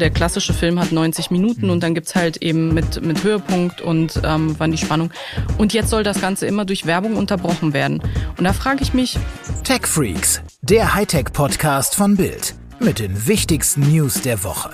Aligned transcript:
Der 0.00 0.10
klassische 0.10 0.54
Film 0.54 0.78
hat 0.78 0.92
90 0.92 1.32
Minuten 1.32 1.66
mhm. 1.66 1.72
und 1.72 1.82
dann 1.82 1.92
gibt's 1.92 2.14
halt 2.14 2.36
eben 2.36 2.72
mit, 2.72 3.02
mit 3.02 3.24
Höhepunkt 3.24 3.80
und 3.80 4.20
ähm, 4.22 4.54
wann 4.56 4.70
die 4.70 4.78
Spannung. 4.78 5.12
Und 5.58 5.72
jetzt 5.72 5.90
soll 5.90 6.04
das 6.04 6.20
Ganze 6.20 6.46
immer 6.46 6.64
durch 6.64 6.86
Werbung 6.86 7.16
unterbrochen 7.16 7.72
werden. 7.72 8.00
Und 8.36 8.44
da 8.44 8.52
frage 8.52 8.80
ich 8.82 8.94
mich. 8.94 9.18
Tech 9.64 9.88
Freaks, 9.88 10.40
der 10.62 10.94
Hightech-Podcast 10.94 11.96
von 11.96 12.16
Bild. 12.16 12.54
Mit 12.78 13.00
den 13.00 13.26
wichtigsten 13.26 13.92
News 13.92 14.22
der 14.22 14.44
Woche. 14.44 14.70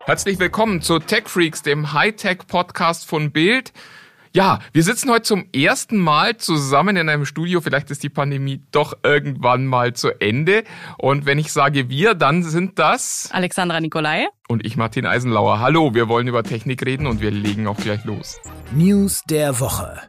Herzlich 0.00 0.38
willkommen 0.38 0.80
zu 0.80 0.98
Tech 0.98 1.24
Freaks, 1.26 1.60
dem 1.60 1.92
Hightech-Podcast 1.92 3.06
von 3.06 3.32
Bild. 3.32 3.74
Ja, 4.36 4.58
wir 4.74 4.82
sitzen 4.82 5.10
heute 5.10 5.22
zum 5.22 5.48
ersten 5.54 5.96
Mal 5.96 6.36
zusammen 6.36 6.98
in 6.98 7.08
einem 7.08 7.24
Studio. 7.24 7.62
Vielleicht 7.62 7.90
ist 7.90 8.02
die 8.02 8.10
Pandemie 8.10 8.60
doch 8.70 8.92
irgendwann 9.02 9.64
mal 9.64 9.94
zu 9.94 10.10
Ende. 10.20 10.64
Und 10.98 11.24
wenn 11.24 11.38
ich 11.38 11.50
sage 11.50 11.88
wir, 11.88 12.12
dann 12.12 12.42
sind 12.42 12.78
das 12.78 13.30
Alexandra 13.32 13.80
Nikolai 13.80 14.26
und 14.46 14.66
ich 14.66 14.76
Martin 14.76 15.06
Eisenlauer. 15.06 15.60
Hallo, 15.60 15.94
wir 15.94 16.10
wollen 16.10 16.28
über 16.28 16.42
Technik 16.42 16.84
reden 16.84 17.06
und 17.06 17.22
wir 17.22 17.30
legen 17.30 17.66
auch 17.66 17.78
gleich 17.78 18.04
los. 18.04 18.38
News 18.74 19.22
der 19.24 19.58
Woche. 19.58 20.02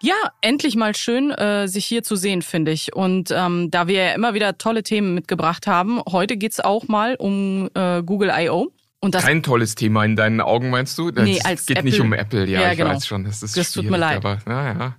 Ja, 0.00 0.16
endlich 0.40 0.74
mal 0.74 0.96
schön, 0.96 1.30
äh, 1.30 1.68
sich 1.68 1.86
hier 1.86 2.02
zu 2.02 2.16
sehen, 2.16 2.42
finde 2.42 2.72
ich. 2.72 2.92
Und 2.92 3.30
ähm, 3.30 3.70
da 3.70 3.86
wir 3.86 4.04
ja 4.04 4.14
immer 4.14 4.34
wieder 4.34 4.58
tolle 4.58 4.82
Themen 4.82 5.14
mitgebracht 5.14 5.68
haben, 5.68 6.00
heute 6.10 6.36
geht's 6.36 6.58
auch 6.58 6.88
mal 6.88 7.14
um 7.14 7.70
äh, 7.74 8.02
Google 8.02 8.32
I.O. 8.36 8.72
Kein 9.10 9.42
tolles 9.42 9.74
Thema 9.74 10.04
in 10.04 10.14
deinen 10.14 10.40
Augen, 10.40 10.70
meinst 10.70 10.96
du? 10.96 11.10
Das 11.10 11.24
nee, 11.24 11.40
als 11.42 11.66
geht 11.66 11.78
Apple. 11.78 11.90
nicht 11.90 12.00
um 12.00 12.12
Apple, 12.12 12.46
ja, 12.46 12.62
ja 12.62 12.72
ich 12.72 12.78
genau. 12.78 12.90
weiß 12.90 13.06
schon. 13.06 13.24
Das, 13.24 13.42
ist 13.42 13.56
das 13.56 13.72
tut 13.72 13.90
mir 13.90 13.96
leid. 13.96 14.18
Aber, 14.18 14.38
naja. 14.46 14.96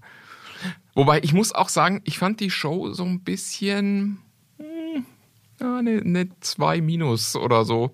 Wobei, 0.94 1.22
ich 1.24 1.34
muss 1.34 1.54
auch 1.54 1.70
sagen, 1.70 2.02
ich 2.04 2.18
fand 2.18 2.42
die 2.42 2.52
Show 2.52 2.92
so 2.92 3.06
ein 3.06 3.22
bisschen 3.22 4.20
hm, 4.58 5.06
eine, 5.60 6.02
eine 6.02 6.30
2 6.42 6.82
Minus 6.82 7.36
oder 7.38 7.64
so. 7.64 7.92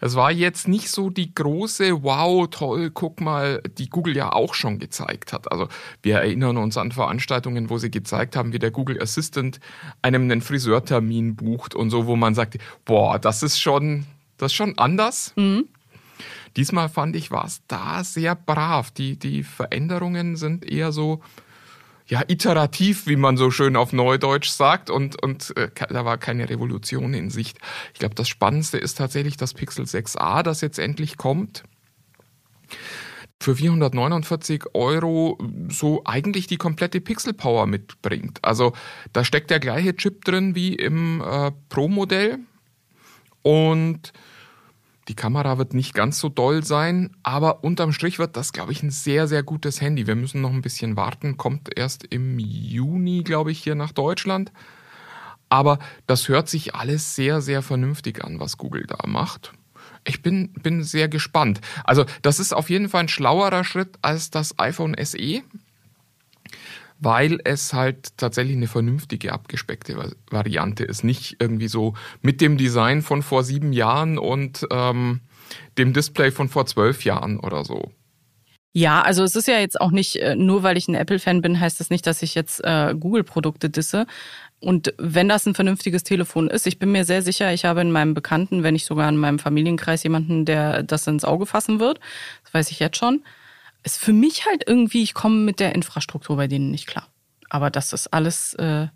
Es 0.00 0.14
war 0.14 0.30
jetzt 0.30 0.68
nicht 0.68 0.90
so 0.90 1.10
die 1.10 1.34
große, 1.34 2.02
wow, 2.02 2.48
toll, 2.50 2.90
guck 2.90 3.20
mal, 3.20 3.62
die 3.78 3.88
Google 3.88 4.16
ja 4.16 4.32
auch 4.32 4.54
schon 4.54 4.78
gezeigt 4.78 5.32
hat. 5.32 5.50
Also 5.50 5.68
wir 6.02 6.16
erinnern 6.16 6.56
uns 6.56 6.76
an 6.76 6.92
Veranstaltungen, 6.92 7.70
wo 7.70 7.78
sie 7.78 7.90
gezeigt 7.90 8.36
haben, 8.36 8.52
wie 8.52 8.58
der 8.58 8.70
Google 8.70 9.00
Assistant 9.00 9.60
einem 10.02 10.22
einen 10.22 10.42
Friseurtermin 10.42 11.36
bucht 11.36 11.74
und 11.74 11.90
so, 11.90 12.06
wo 12.06 12.16
man 12.16 12.34
sagt, 12.34 12.58
boah, 12.84 13.18
das 13.18 13.42
ist 13.42 13.58
schon, 13.58 14.04
das 14.38 14.52
ist 14.52 14.56
schon 14.56 14.78
anders. 14.78 15.32
Mhm. 15.36 15.68
Diesmal 16.56 16.88
fand 16.88 17.14
ich, 17.16 17.30
war 17.30 17.44
es 17.44 17.60
da 17.68 18.02
sehr 18.02 18.34
brav. 18.34 18.90
Die, 18.90 19.18
die 19.18 19.42
Veränderungen 19.42 20.36
sind 20.36 20.64
eher 20.64 20.90
so, 20.90 21.20
ja, 22.06 22.22
iterativ, 22.28 23.06
wie 23.06 23.16
man 23.16 23.36
so 23.36 23.50
schön 23.50 23.76
auf 23.76 23.92
Neudeutsch 23.92 24.48
sagt, 24.48 24.88
und, 24.90 25.22
und 25.22 25.54
äh, 25.56 25.70
da 25.88 26.04
war 26.04 26.18
keine 26.18 26.48
Revolution 26.48 27.12
in 27.14 27.30
Sicht. 27.30 27.58
Ich 27.92 27.98
glaube, 27.98 28.14
das 28.14 28.28
Spannendste 28.28 28.78
ist 28.78 28.96
tatsächlich 28.96 29.36
das 29.36 29.54
Pixel 29.54 29.84
6a, 29.84 30.42
das 30.42 30.60
jetzt 30.60 30.78
endlich 30.78 31.16
kommt. 31.16 31.64
Für 33.38 33.54
449 33.54 34.64
Euro 34.72 35.38
so 35.68 36.02
eigentlich 36.06 36.46
die 36.46 36.56
komplette 36.56 37.02
Pixel 37.02 37.34
Power 37.34 37.66
mitbringt. 37.66 38.38
Also 38.42 38.72
da 39.12 39.24
steckt 39.24 39.50
der 39.50 39.60
gleiche 39.60 39.94
Chip 39.94 40.24
drin 40.24 40.54
wie 40.54 40.74
im 40.74 41.20
äh, 41.20 41.52
Pro-Modell 41.68 42.38
und 43.46 44.12
die 45.06 45.14
Kamera 45.14 45.56
wird 45.56 45.72
nicht 45.72 45.94
ganz 45.94 46.18
so 46.18 46.28
doll 46.28 46.64
sein, 46.64 47.16
aber 47.22 47.62
unterm 47.62 47.92
Strich 47.92 48.18
wird 48.18 48.36
das, 48.36 48.52
glaube 48.52 48.72
ich, 48.72 48.82
ein 48.82 48.90
sehr, 48.90 49.28
sehr 49.28 49.44
gutes 49.44 49.80
Handy. 49.80 50.08
Wir 50.08 50.16
müssen 50.16 50.40
noch 50.40 50.50
ein 50.50 50.62
bisschen 50.62 50.96
warten, 50.96 51.36
kommt 51.36 51.78
erst 51.78 52.02
im 52.02 52.40
Juni, 52.40 53.22
glaube 53.22 53.52
ich, 53.52 53.62
hier 53.62 53.76
nach 53.76 53.92
Deutschland. 53.92 54.50
Aber 55.48 55.78
das 56.08 56.26
hört 56.26 56.48
sich 56.48 56.74
alles 56.74 57.14
sehr, 57.14 57.40
sehr 57.40 57.62
vernünftig 57.62 58.24
an, 58.24 58.40
was 58.40 58.56
Google 58.56 58.84
da 58.84 58.98
macht. 59.06 59.52
Ich 60.04 60.22
bin, 60.22 60.52
bin 60.54 60.82
sehr 60.82 61.06
gespannt. 61.06 61.60
Also, 61.84 62.04
das 62.22 62.40
ist 62.40 62.52
auf 62.52 62.68
jeden 62.68 62.88
Fall 62.88 63.02
ein 63.04 63.08
schlauerer 63.08 63.62
Schritt 63.62 63.96
als 64.02 64.30
das 64.30 64.58
iPhone 64.58 64.96
SE 65.04 65.44
weil 66.98 67.38
es 67.44 67.72
halt 67.72 68.16
tatsächlich 68.16 68.56
eine 68.56 68.68
vernünftige 68.68 69.32
abgespeckte 69.32 70.14
Variante 70.30 70.84
ist. 70.84 71.04
Nicht 71.04 71.36
irgendwie 71.40 71.68
so 71.68 71.94
mit 72.22 72.40
dem 72.40 72.56
Design 72.56 73.02
von 73.02 73.22
vor 73.22 73.44
sieben 73.44 73.72
Jahren 73.72 74.18
und 74.18 74.66
ähm, 74.70 75.20
dem 75.78 75.92
Display 75.92 76.30
von 76.30 76.48
vor 76.48 76.66
zwölf 76.66 77.04
Jahren 77.04 77.38
oder 77.38 77.64
so. 77.64 77.92
Ja, 78.72 79.00
also 79.00 79.24
es 79.24 79.34
ist 79.34 79.48
ja 79.48 79.58
jetzt 79.58 79.80
auch 79.80 79.90
nicht, 79.90 80.16
äh, 80.16 80.36
nur 80.36 80.62
weil 80.62 80.76
ich 80.76 80.86
ein 80.86 80.94
Apple-Fan 80.94 81.40
bin, 81.40 81.58
heißt 81.58 81.80
das 81.80 81.88
nicht, 81.88 82.06
dass 82.06 82.22
ich 82.22 82.34
jetzt 82.34 82.62
äh, 82.62 82.94
Google-Produkte 82.98 83.70
disse. 83.70 84.06
Und 84.60 84.92
wenn 84.98 85.28
das 85.28 85.46
ein 85.46 85.54
vernünftiges 85.54 86.02
Telefon 86.02 86.48
ist, 86.48 86.66
ich 86.66 86.78
bin 86.78 86.92
mir 86.92 87.04
sehr 87.04 87.22
sicher, 87.22 87.52
ich 87.54 87.64
habe 87.64 87.80
in 87.80 87.90
meinem 87.90 88.12
Bekannten, 88.12 88.62
wenn 88.62 88.74
nicht 88.74 88.84
sogar 88.84 89.08
in 89.08 89.16
meinem 89.16 89.38
Familienkreis 89.38 90.02
jemanden, 90.02 90.44
der 90.44 90.82
das 90.82 91.06
ins 91.06 91.24
Auge 91.24 91.46
fassen 91.46 91.80
wird. 91.80 92.00
Das 92.44 92.52
weiß 92.52 92.70
ich 92.70 92.78
jetzt 92.78 92.98
schon 92.98 93.22
ist 93.86 93.98
für 93.98 94.12
mich 94.12 94.46
halt 94.46 94.64
irgendwie, 94.66 95.02
ich 95.02 95.14
komme 95.14 95.36
mit 95.36 95.60
der 95.60 95.74
Infrastruktur 95.74 96.36
bei 96.36 96.48
denen 96.48 96.70
nicht 96.70 96.86
klar. 96.86 97.06
Aber 97.48 97.70
das 97.70 97.92
ist 97.92 98.12
alles 98.12 98.54
äh, 98.54 98.88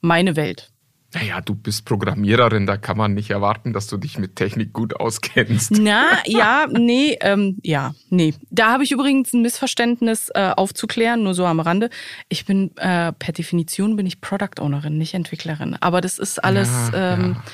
meine 0.00 0.36
Welt. 0.36 0.70
Naja, 1.14 1.42
du 1.42 1.54
bist 1.54 1.84
Programmiererin, 1.84 2.66
da 2.66 2.78
kann 2.78 2.96
man 2.96 3.12
nicht 3.12 3.30
erwarten, 3.30 3.74
dass 3.74 3.86
du 3.88 3.98
dich 3.98 4.18
mit 4.18 4.36
Technik 4.36 4.72
gut 4.72 4.96
auskennst. 4.96 5.72
Na, 5.72 6.06
ja, 6.24 6.66
nee, 6.70 7.18
ähm, 7.20 7.58
ja, 7.62 7.94
nee. 8.08 8.32
Da 8.50 8.72
habe 8.72 8.84
ich 8.84 8.92
übrigens 8.92 9.32
ein 9.34 9.42
Missverständnis 9.42 10.30
äh, 10.34 10.52
aufzuklären, 10.56 11.22
nur 11.22 11.34
so 11.34 11.44
am 11.44 11.60
Rande. 11.60 11.90
Ich 12.30 12.46
bin, 12.46 12.74
äh, 12.76 13.12
per 13.12 13.32
Definition 13.32 13.96
bin 13.96 14.06
ich 14.06 14.22
Product 14.22 14.60
Ownerin, 14.60 14.96
nicht 14.96 15.12
Entwicklerin. 15.12 15.76
Aber 15.80 16.00
das 16.00 16.18
ist 16.18 16.42
alles, 16.42 16.70
ja, 16.92 17.14
ähm, 17.14 17.36
ja. 17.36 17.44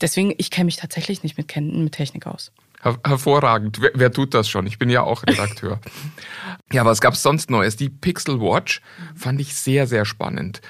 deswegen, 0.00 0.34
ich 0.38 0.50
kenne 0.50 0.64
mich 0.64 0.76
tatsächlich 0.76 1.22
nicht 1.22 1.36
mit, 1.36 1.54
mit 1.54 1.92
Technik 1.92 2.26
aus. 2.26 2.52
Her 2.82 2.98
hervorragend. 3.04 3.80
Wer, 3.80 3.90
wer, 3.94 4.12
tut 4.12 4.34
das 4.34 4.48
schon? 4.48 4.66
Ich 4.66 4.78
bin 4.78 4.90
ja 4.90 5.02
auch 5.02 5.22
Redakteur. 5.22 5.80
ja, 6.72 6.84
was 6.84 7.00
gab's 7.00 7.22
sonst 7.22 7.50
Neues? 7.50 7.76
Die 7.76 7.88
Pixel 7.88 8.40
Watch 8.40 8.80
fand 9.14 9.40
ich 9.40 9.54
sehr, 9.54 9.86
sehr 9.86 10.04
spannend. 10.04 10.60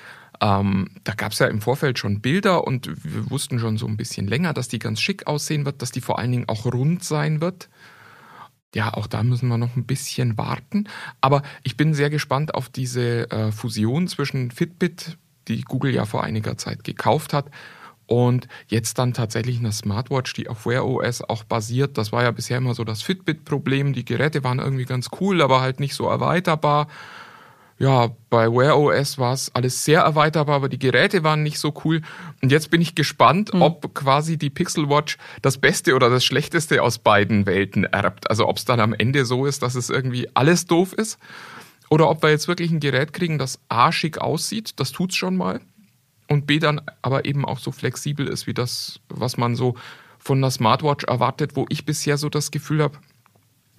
Ähm, 0.41 0.91
da 1.05 1.15
gab's 1.15 1.39
ja 1.39 1.47
im 1.47 1.61
Vorfeld 1.61 1.99
schon 1.99 2.21
Bilder 2.21 2.67
und 2.67 2.89
wir 3.05 3.31
wussten 3.31 3.59
schon 3.59 3.79
so 3.79 3.87
ein 3.87 3.97
bisschen 3.97 4.27
länger, 4.27 4.53
dass 4.53 4.69
die 4.69 4.79
ganz 4.79 5.01
schick 5.01 5.27
aussehen 5.27 5.65
wird, 5.65 5.83
dass 5.83 5.93
die 5.93 6.01
vor 6.01 6.19
allen 6.19 6.31
Dingen 6.31 6.49
auch 6.49 6.67
rund 6.67 7.03
sein 7.05 7.41
wird. 7.41 7.69
Ja, 8.75 8.93
auch 8.93 9.07
da 9.07 9.23
müssen 9.23 9.49
wir 9.49 9.57
noch 9.57 9.77
ein 9.77 9.87
bisschen 9.87 10.37
warten. 10.37 10.89
Aber 11.21 11.43
ich 11.63 11.77
bin 11.77 11.95
sehr 11.95 12.11
gespannt 12.11 12.55
auf 12.55 12.69
diese 12.69 13.31
äh, 13.31 13.53
Fusion 13.53 14.09
zwischen 14.09 14.51
Fitbit, 14.51 15.17
die 15.49 15.63
Google 15.63 15.95
ja 15.95 16.05
vor 16.05 16.25
einiger 16.25 16.59
Zeit 16.59 16.85
gekauft 16.85 17.33
hat, 17.33 17.51
und 18.07 18.47
jetzt 18.69 18.99
dann 18.99 19.13
tatsächlich 19.13 19.59
eine 19.59 19.73
Smartwatch, 19.73 20.33
die 20.35 20.49
auf 20.49 20.67
Wear 20.67 20.87
OS 20.87 21.23
auch 21.23 21.45
basiert. 21.45 21.99
Das 21.99 22.13
war 22.13 22.23
ja 22.23 22.31
bisher 22.31 22.59
immer 22.59 22.75
so 22.75 22.85
das 22.85 23.03
Fitbit-Problem. 23.03 23.93
Die 23.93 24.05
Geräte 24.05 24.45
waren 24.45 24.59
irgendwie 24.59 24.85
ganz 24.85 25.09
cool, 25.21 25.43
aber 25.43 25.61
halt 25.61 25.81
nicht 25.81 25.95
so 25.95 26.09
erweiterbar. 26.09 26.87
Ja, 27.79 28.09
bei 28.31 28.51
Wear 28.51 28.79
OS 28.79 29.19
war 29.19 29.35
es 29.35 29.55
alles 29.55 29.85
sehr 29.85 30.01
erweiterbar, 30.01 30.57
aber 30.57 30.69
die 30.71 30.79
Geräte 30.79 31.25
waren 31.25 31.43
nicht 31.43 31.59
so 31.59 31.75
cool. 31.85 32.01
Und 32.41 32.51
jetzt 32.51 32.71
bin 32.71 32.81
ich 32.81 32.95
gespannt, 32.95 33.53
mhm. 33.53 33.61
ob 33.61 33.95
quasi 33.95 34.39
die 34.39 34.51
Pixel 34.51 34.89
Watch 34.89 35.19
das 35.43 35.59
Beste 35.59 35.95
oder 35.95 36.09
das 36.09 36.25
Schlechteste 36.25 36.83
aus 36.83 36.99
beiden 36.99 37.45
Welten 37.45 37.85
erbt. 37.85 38.31
Also 38.31 38.49
ob 38.49 38.57
es 38.57 38.65
dann 38.65 38.81
am 38.81 38.95
Ende 38.95 39.27
so 39.27 39.45
ist, 39.45 39.63
dass 39.63 39.75
es 39.75 39.91
irgendwie 39.91 40.29
alles 40.35 40.67
doof 40.67 40.95
ist. 40.95 41.19
Oder 41.91 42.09
ob 42.09 42.23
wir 42.23 42.31
jetzt 42.31 42.49
wirklich 42.49 42.71
ein 42.71 42.81
Gerät 42.81 43.13
kriegen, 43.13 43.39
das 43.39 43.61
A 43.69 43.93
schick 43.93 44.19
aussieht, 44.19 44.81
das 44.81 44.91
tut's 44.93 45.17
schon 45.17 45.37
mal 45.37 45.61
und 46.29 46.47
B 46.47 46.59
dann 46.59 46.81
aber 47.03 47.25
eben 47.25 47.45
auch 47.45 47.59
so 47.59 47.73
flexibel 47.73 48.27
ist 48.27 48.47
wie 48.47 48.55
das, 48.55 49.01
was 49.09 49.37
man 49.37 49.55
so 49.55 49.77
von 50.19 50.39
einer 50.39 50.51
Smartwatch 50.51 51.05
erwartet, 51.05 51.55
wo 51.55 51.67
ich 51.69 51.85
bisher 51.85 52.19
so 52.19 52.29
das 52.29 52.51
Gefühl 52.51 52.83
habe, 52.83 52.99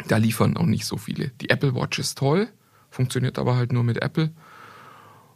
da 0.08 0.18
liefern 0.18 0.56
auch 0.58 0.66
nicht 0.66 0.86
so 0.86 0.98
viele. 0.98 1.30
Die 1.42 1.50
Apple 1.50 1.76
Watch 1.76 2.00
ist 2.00 2.18
toll, 2.18 2.48
funktioniert 2.90 3.38
aber 3.38 3.56
halt 3.56 3.74
nur 3.74 3.84
mit 3.84 4.02
Apple. 4.02 4.32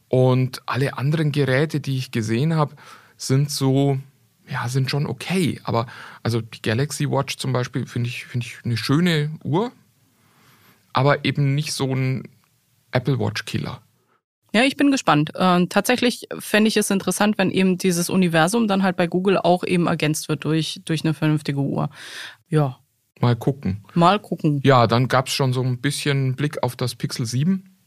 Und 0.07 0.61
alle 0.65 0.97
anderen 0.97 1.31
Geräte, 1.31 1.79
die 1.79 1.97
ich 1.97 2.11
gesehen 2.11 2.55
habe, 2.55 2.75
sind 3.17 3.49
so, 3.51 3.99
ja, 4.47 4.67
sind 4.67 4.89
schon 4.89 5.05
okay. 5.05 5.59
Aber 5.63 5.87
also 6.23 6.41
die 6.41 6.61
Galaxy 6.61 7.09
Watch 7.09 7.37
zum 7.37 7.53
Beispiel 7.53 7.85
finde 7.85 8.09
ich, 8.09 8.25
finde 8.25 8.45
ich 8.45 8.59
eine 8.63 8.77
schöne 8.77 9.31
Uhr, 9.43 9.71
aber 10.93 11.25
eben 11.25 11.55
nicht 11.55 11.73
so 11.73 11.93
ein 11.93 12.27
Apple 12.91 13.19
Watch 13.19 13.45
Killer. 13.45 13.81
Ja, 14.53 14.63
ich 14.63 14.75
bin 14.75 14.91
gespannt. 14.91 15.31
Äh, 15.35 15.65
tatsächlich 15.67 16.27
fände 16.39 16.67
ich 16.67 16.77
es 16.77 16.89
interessant, 16.89 17.37
wenn 17.37 17.51
eben 17.51 17.77
dieses 17.77 18.09
Universum 18.09 18.67
dann 18.67 18.83
halt 18.83 18.97
bei 18.97 19.07
Google 19.07 19.37
auch 19.37 19.63
eben 19.63 19.87
ergänzt 19.87 20.27
wird 20.27 20.43
durch, 20.43 20.81
durch 20.85 21.03
eine 21.03 21.13
vernünftige 21.13 21.59
Uhr. 21.59 21.89
Ja. 22.49 22.77
Mal 23.21 23.35
gucken. 23.35 23.85
Mal 23.93 24.19
gucken. 24.19 24.59
Ja, 24.63 24.87
dann 24.87 25.07
gab 25.07 25.27
es 25.27 25.33
schon 25.33 25.53
so 25.53 25.61
ein 25.61 25.79
bisschen 25.79 26.35
Blick 26.35 26.63
auf 26.63 26.75
das 26.75 26.95
Pixel 26.95 27.25
7. 27.25 27.77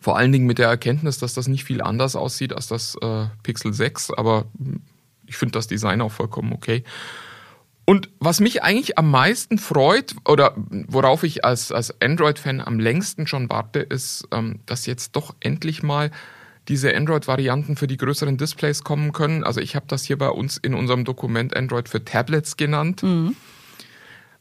Vor 0.00 0.16
allen 0.16 0.30
Dingen 0.30 0.46
mit 0.46 0.58
der 0.58 0.68
Erkenntnis, 0.68 1.18
dass 1.18 1.34
das 1.34 1.48
nicht 1.48 1.64
viel 1.64 1.80
anders 1.82 2.14
aussieht 2.14 2.52
als 2.52 2.68
das 2.68 2.96
äh, 3.00 3.26
Pixel 3.42 3.72
6, 3.72 4.12
aber 4.12 4.46
ich 5.26 5.36
finde 5.36 5.52
das 5.52 5.66
Design 5.66 6.00
auch 6.00 6.12
vollkommen 6.12 6.52
okay. 6.52 6.84
Und 7.86 8.08
was 8.18 8.40
mich 8.40 8.62
eigentlich 8.62 8.98
am 8.98 9.10
meisten 9.10 9.58
freut 9.58 10.14
oder 10.26 10.54
worauf 10.56 11.22
ich 11.22 11.44
als, 11.44 11.70
als 11.70 12.00
Android-Fan 12.00 12.60
am 12.60 12.80
längsten 12.80 13.26
schon 13.26 13.50
warte, 13.50 13.80
ist, 13.80 14.26
ähm, 14.32 14.60
dass 14.64 14.86
jetzt 14.86 15.16
doch 15.16 15.34
endlich 15.40 15.82
mal 15.82 16.10
diese 16.68 16.96
Android-Varianten 16.96 17.76
für 17.76 17.86
die 17.86 17.98
größeren 17.98 18.38
Displays 18.38 18.84
kommen 18.84 19.12
können. 19.12 19.44
Also 19.44 19.60
ich 19.60 19.76
habe 19.76 19.86
das 19.86 20.04
hier 20.04 20.16
bei 20.16 20.30
uns 20.30 20.56
in 20.56 20.72
unserem 20.74 21.04
Dokument 21.04 21.54
Android 21.54 21.90
für 21.90 22.02
Tablets 22.02 22.56
genannt. 22.56 23.02
Mhm. 23.02 23.36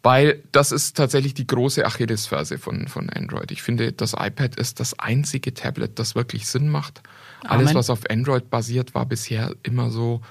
Weil 0.04 0.44
das 0.52 0.74
ist 0.74 0.98
tatsächlich 0.98 1.34
die 1.34 1.48
große 1.48 1.86
Achillesferse 1.86 2.58
von, 2.58 2.88
von 2.88 3.10
Android. 3.10 3.52
Ich 3.52 3.62
finde, 3.64 3.94
das 3.94 4.14
iPad 4.14 4.56
ist 4.58 4.82
das 4.82 5.00
einzige 5.00 5.54
Tablet, 5.54 5.98
das 5.98 6.14
wirklich 6.14 6.48
Sinn 6.48 6.68
macht. 6.68 7.02
Amen. 7.42 7.60
Alles, 7.60 7.74
was 7.74 7.90
auf 7.90 8.10
Android 8.10 8.50
basiert, 8.50 8.94
war 8.96 9.06
bisher 9.06 9.56
immer 9.64 9.90
so 9.90 10.22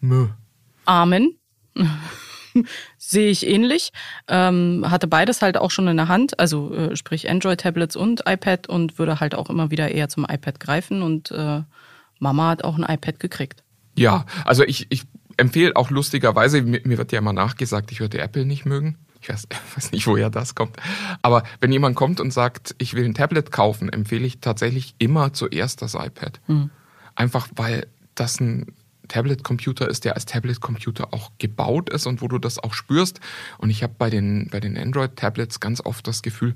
mö. 0.00 0.28
Amen. 0.86 1.36
Sehe 2.98 3.30
ich 3.30 3.46
ähnlich. 3.46 3.92
Ähm, 4.28 4.84
hatte 4.88 5.06
beides 5.06 5.42
halt 5.42 5.56
auch 5.56 5.70
schon 5.70 5.88
in 5.88 5.96
der 5.96 6.08
Hand, 6.08 6.38
also 6.38 6.74
äh, 6.74 6.96
sprich 6.96 7.28
Android-Tablets 7.28 7.96
und 7.96 8.22
iPad 8.26 8.68
und 8.68 8.98
würde 8.98 9.20
halt 9.20 9.34
auch 9.34 9.50
immer 9.50 9.70
wieder 9.70 9.90
eher 9.90 10.08
zum 10.08 10.24
iPad 10.24 10.60
greifen 10.60 11.02
und 11.02 11.30
äh, 11.30 11.62
Mama 12.18 12.50
hat 12.50 12.64
auch 12.64 12.78
ein 12.78 12.84
iPad 12.84 13.18
gekriegt. 13.18 13.62
Ja, 13.96 14.24
also 14.44 14.64
ich, 14.64 14.86
ich 14.90 15.04
empfehle 15.36 15.76
auch 15.76 15.90
lustigerweise, 15.90 16.62
mir, 16.62 16.80
mir 16.84 16.98
wird 16.98 17.12
ja 17.12 17.18
immer 17.18 17.32
nachgesagt, 17.32 17.92
ich 17.92 18.00
würde 18.00 18.18
Apple 18.18 18.46
nicht 18.46 18.64
mögen. 18.64 18.96
Ich 19.20 19.28
weiß, 19.28 19.48
weiß 19.76 19.92
nicht, 19.92 20.06
woher 20.06 20.30
das 20.30 20.54
kommt. 20.54 20.76
Aber 21.22 21.44
wenn 21.60 21.72
jemand 21.72 21.96
kommt 21.96 22.20
und 22.20 22.32
sagt, 22.32 22.74
ich 22.78 22.94
will 22.94 23.04
ein 23.04 23.14
Tablet 23.14 23.52
kaufen, 23.52 23.88
empfehle 23.88 24.26
ich 24.26 24.40
tatsächlich 24.40 24.94
immer 24.98 25.32
zuerst 25.32 25.82
das 25.82 25.94
iPad. 25.94 26.40
Mhm. 26.46 26.70
Einfach 27.14 27.48
weil 27.56 27.86
das 28.14 28.40
ein 28.40 28.72
Tablet-Computer 29.12 29.88
ist, 29.88 30.04
der 30.04 30.14
als 30.14 30.24
Tablet-Computer 30.26 31.12
auch 31.12 31.32
gebaut 31.38 31.90
ist 31.90 32.06
und 32.06 32.22
wo 32.22 32.28
du 32.28 32.38
das 32.38 32.58
auch 32.58 32.72
spürst. 32.72 33.20
Und 33.58 33.70
ich 33.70 33.82
habe 33.82 33.94
bei 33.96 34.08
den, 34.08 34.48
bei 34.50 34.58
den 34.58 34.76
Android-Tablets 34.76 35.60
ganz 35.60 35.80
oft 35.84 36.06
das 36.06 36.22
Gefühl, 36.22 36.54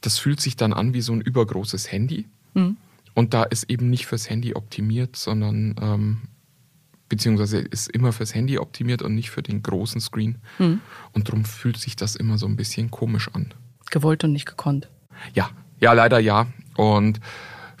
das 0.00 0.18
fühlt 0.18 0.40
sich 0.40 0.56
dann 0.56 0.72
an 0.72 0.94
wie 0.94 1.00
so 1.00 1.12
ein 1.12 1.20
übergroßes 1.20 1.90
Handy. 1.90 2.26
Mhm. 2.54 2.76
Und 3.14 3.34
da 3.34 3.42
ist 3.42 3.64
eben 3.70 3.90
nicht 3.90 4.06
fürs 4.06 4.30
Handy 4.30 4.54
optimiert, 4.54 5.16
sondern 5.16 5.74
ähm, 5.80 6.22
beziehungsweise 7.08 7.58
ist 7.58 7.88
immer 7.90 8.12
fürs 8.12 8.34
Handy 8.34 8.58
optimiert 8.58 9.02
und 9.02 9.14
nicht 9.14 9.30
für 9.30 9.42
den 9.42 9.62
großen 9.62 10.00
Screen. 10.00 10.38
Mhm. 10.58 10.80
Und 11.12 11.28
darum 11.28 11.44
fühlt 11.44 11.78
sich 11.78 11.96
das 11.96 12.16
immer 12.16 12.38
so 12.38 12.46
ein 12.46 12.56
bisschen 12.56 12.90
komisch 12.90 13.28
an. 13.32 13.52
Gewollt 13.90 14.24
und 14.24 14.32
nicht 14.32 14.46
gekonnt. 14.46 14.88
Ja, 15.34 15.50
ja, 15.80 15.92
leider 15.92 16.18
ja. 16.18 16.46
Und 16.76 17.20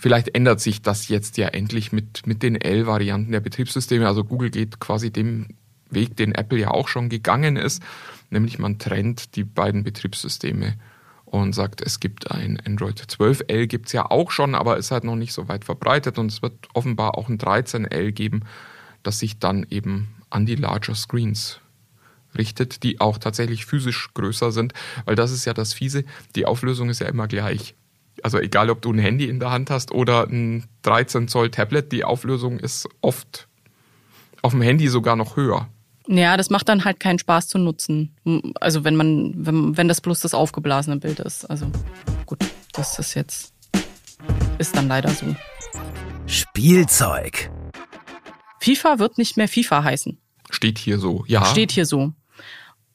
Vielleicht 0.04 0.34
ändert 0.34 0.60
sich 0.60 0.82
das 0.82 1.08
jetzt 1.08 1.38
ja 1.38 1.48
endlich 1.48 1.90
mit, 1.90 2.26
mit 2.26 2.42
den 2.42 2.60
L-Varianten 2.60 3.32
der 3.32 3.40
Betriebssysteme. 3.40 4.06
Also 4.06 4.22
Google 4.22 4.50
geht 4.50 4.78
quasi 4.78 5.10
dem 5.10 5.56
Weg, 5.88 6.14
den 6.14 6.34
Apple 6.34 6.58
ja 6.58 6.72
auch 6.72 6.88
schon 6.88 7.08
gegangen 7.08 7.56
ist, 7.56 7.82
nämlich 8.28 8.58
man 8.58 8.78
trennt 8.78 9.34
die 9.34 9.44
beiden 9.44 9.82
Betriebssysteme 9.82 10.74
und 11.24 11.54
sagt, 11.54 11.80
es 11.80 12.00
gibt 12.00 12.30
ein 12.30 12.60
Android 12.66 13.00
12L, 13.00 13.66
gibt 13.66 13.86
es 13.86 13.92
ja 13.92 14.10
auch 14.10 14.30
schon, 14.30 14.54
aber 14.54 14.76
ist 14.76 14.90
halt 14.90 15.04
noch 15.04 15.16
nicht 15.16 15.32
so 15.32 15.48
weit 15.48 15.64
verbreitet 15.64 16.18
und 16.18 16.30
es 16.30 16.42
wird 16.42 16.52
offenbar 16.74 17.16
auch 17.16 17.30
ein 17.30 17.38
13L 17.38 18.12
geben, 18.12 18.42
das 19.04 19.20
sich 19.20 19.38
dann 19.38 19.64
eben 19.70 20.14
an 20.28 20.44
die 20.44 20.56
larger 20.56 20.94
Screens 20.94 21.60
richtet, 22.36 22.82
die 22.82 23.00
auch 23.00 23.16
tatsächlich 23.16 23.64
physisch 23.64 24.12
größer 24.12 24.52
sind, 24.52 24.74
weil 25.06 25.16
das 25.16 25.30
ist 25.30 25.46
ja 25.46 25.54
das 25.54 25.72
Fiese, 25.72 26.04
die 26.36 26.44
Auflösung 26.44 26.90
ist 26.90 27.00
ja 27.00 27.08
immer 27.08 27.26
gleich. 27.26 27.74
Also 28.22 28.38
egal, 28.38 28.70
ob 28.70 28.82
du 28.82 28.92
ein 28.92 28.98
Handy 28.98 29.28
in 29.28 29.40
der 29.40 29.50
Hand 29.50 29.70
hast 29.70 29.92
oder 29.92 30.26
ein 30.26 30.64
13 30.82 31.28
Zoll 31.28 31.50
Tablet, 31.50 31.92
die 31.92 32.04
Auflösung 32.04 32.58
ist 32.58 32.88
oft 33.00 33.48
auf 34.42 34.52
dem 34.52 34.62
Handy 34.62 34.88
sogar 34.88 35.16
noch 35.16 35.36
höher. 35.36 35.68
Ja, 36.06 36.36
das 36.36 36.50
macht 36.50 36.68
dann 36.68 36.84
halt 36.84 37.00
keinen 37.00 37.18
Spaß 37.18 37.48
zu 37.48 37.58
nutzen. 37.58 38.14
Also 38.60 38.84
wenn 38.84 38.94
man, 38.94 39.32
wenn, 39.36 39.76
wenn 39.76 39.88
das 39.88 40.00
bloß 40.00 40.20
das 40.20 40.34
aufgeblasene 40.34 40.98
Bild 40.98 41.18
ist. 41.20 41.46
Also 41.46 41.66
gut, 42.26 42.44
das 42.72 42.98
ist 42.98 43.14
jetzt, 43.14 43.54
ist 44.58 44.76
dann 44.76 44.88
leider 44.88 45.10
so. 45.10 45.34
Spielzeug. 46.26 47.50
FIFA 48.60 48.98
wird 48.98 49.18
nicht 49.18 49.36
mehr 49.36 49.48
FIFA 49.48 49.84
heißen. 49.84 50.18
Steht 50.50 50.78
hier 50.78 50.98
so, 50.98 51.24
ja. 51.26 51.44
Steht 51.46 51.72
hier 51.72 51.86
so. 51.86 52.12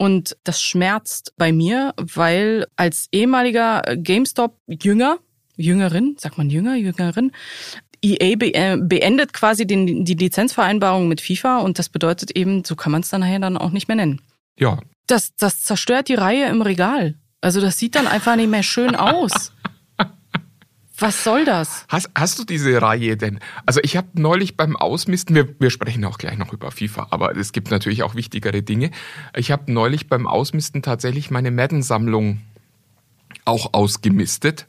Und 0.01 0.37
das 0.45 0.61
schmerzt 0.61 1.33
bei 1.37 1.51
mir, 1.51 1.93
weil 1.97 2.65
als 2.77 3.09
ehemaliger 3.11 3.81
GameStop-Jünger, 3.97 5.17
Jüngerin, 5.57 6.15
sagt 6.17 6.37
man 6.37 6.49
Jünger, 6.49 6.75
Jüngerin, 6.77 7.33
EA 8.01 8.37
äh, 8.39 8.77
beendet 8.77 9.33
quasi 9.33 9.67
den, 9.67 10.05
die 10.05 10.13
Lizenzvereinbarung 10.13 11.09
mit 11.09 11.19
FIFA 11.19 11.57
und 11.59 11.79
das 11.79 11.89
bedeutet 11.89 12.31
eben, 12.31 12.63
so 12.63 12.77
kann 12.77 12.93
man 12.93 13.01
es 13.01 13.09
dann 13.09 13.19
nachher 13.19 13.39
dann 13.39 13.57
auch 13.57 13.71
nicht 13.71 13.89
mehr 13.89 13.97
nennen. 13.97 14.21
Ja. 14.57 14.79
Das, 15.05 15.35
das 15.35 15.63
zerstört 15.63 16.07
die 16.07 16.15
Reihe 16.15 16.45
im 16.45 16.61
Regal. 16.61 17.15
Also 17.41 17.59
das 17.59 17.77
sieht 17.77 17.95
dann 17.95 18.07
einfach 18.07 18.37
nicht 18.37 18.49
mehr 18.49 18.63
schön 18.63 18.95
aus. 18.95 19.51
Was 20.99 21.23
soll 21.23 21.45
das? 21.45 21.85
Hast, 21.87 22.09
hast 22.13 22.39
du 22.39 22.43
diese 22.43 22.81
Reihe 22.81 23.15
denn? 23.15 23.39
Also 23.65 23.79
ich 23.83 23.95
habe 23.95 24.07
neulich 24.13 24.57
beim 24.57 24.75
Ausmisten, 24.75 25.33
wir, 25.35 25.47
wir 25.59 25.69
sprechen 25.69 26.03
auch 26.03 26.17
gleich 26.17 26.37
noch 26.37 26.51
über 26.51 26.71
FIFA, 26.71 27.07
aber 27.11 27.35
es 27.37 27.53
gibt 27.53 27.71
natürlich 27.71 28.03
auch 28.03 28.15
wichtigere 28.15 28.61
Dinge. 28.61 28.91
Ich 29.35 29.51
habe 29.51 29.71
neulich 29.71 30.09
beim 30.09 30.27
Ausmisten 30.27 30.81
tatsächlich 30.81 31.31
meine 31.31 31.51
Madden-Sammlung 31.51 32.41
auch 33.45 33.73
ausgemistet. 33.73 34.67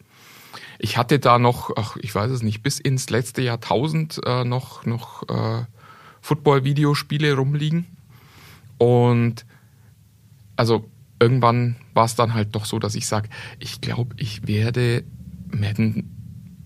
Ich 0.78 0.96
hatte 0.96 1.18
da 1.18 1.38
noch, 1.38 1.72
ach, 1.76 1.96
ich 2.00 2.14
weiß 2.14 2.30
es 2.30 2.42
nicht, 2.42 2.62
bis 2.62 2.78
ins 2.78 3.10
letzte 3.10 3.42
Jahrtausend 3.42 4.20
äh, 4.24 4.44
noch, 4.44 4.86
noch 4.86 5.28
äh, 5.28 5.64
Football-Videospiele 6.20 7.34
rumliegen. 7.34 7.86
Und 8.78 9.44
also 10.56 10.88
irgendwann 11.18 11.76
war 11.92 12.04
es 12.04 12.14
dann 12.14 12.34
halt 12.34 12.54
doch 12.54 12.64
so, 12.64 12.78
dass 12.78 12.94
ich 12.94 13.06
sage, 13.06 13.28
ich 13.58 13.80
glaube, 13.80 14.14
ich 14.16 14.46
werde 14.46 15.04
Madden 15.52 16.19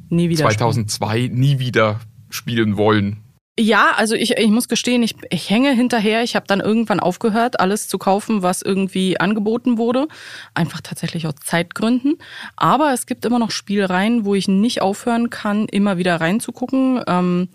nie 0.08 0.28
wieder 0.28 0.44
2002 0.44 1.16
spielen. 1.16 1.34
nie 1.38 1.58
wieder 1.58 2.00
spielen 2.30 2.76
wollen. 2.76 3.24
Ja, 3.58 3.92
also 3.96 4.16
ich, 4.16 4.32
ich 4.32 4.50
muss 4.50 4.66
gestehen, 4.66 5.04
ich, 5.04 5.14
ich 5.30 5.48
hänge 5.48 5.72
hinterher. 5.72 6.24
Ich 6.24 6.34
habe 6.34 6.46
dann 6.48 6.58
irgendwann 6.58 6.98
aufgehört, 6.98 7.60
alles 7.60 7.86
zu 7.86 7.98
kaufen, 7.98 8.42
was 8.42 8.62
irgendwie 8.62 9.20
angeboten 9.20 9.78
wurde. 9.78 10.08
Einfach 10.54 10.80
tatsächlich 10.80 11.28
aus 11.28 11.36
Zeitgründen. 11.36 12.18
Aber 12.56 12.92
es 12.92 13.06
gibt 13.06 13.24
immer 13.24 13.38
noch 13.38 13.52
Spielereien, 13.52 14.24
wo 14.24 14.34
ich 14.34 14.48
nicht 14.48 14.82
aufhören 14.82 15.30
kann, 15.30 15.66
immer 15.66 15.98
wieder 15.98 16.20
reinzugucken. 16.20 17.00
Ähm, 17.06 17.48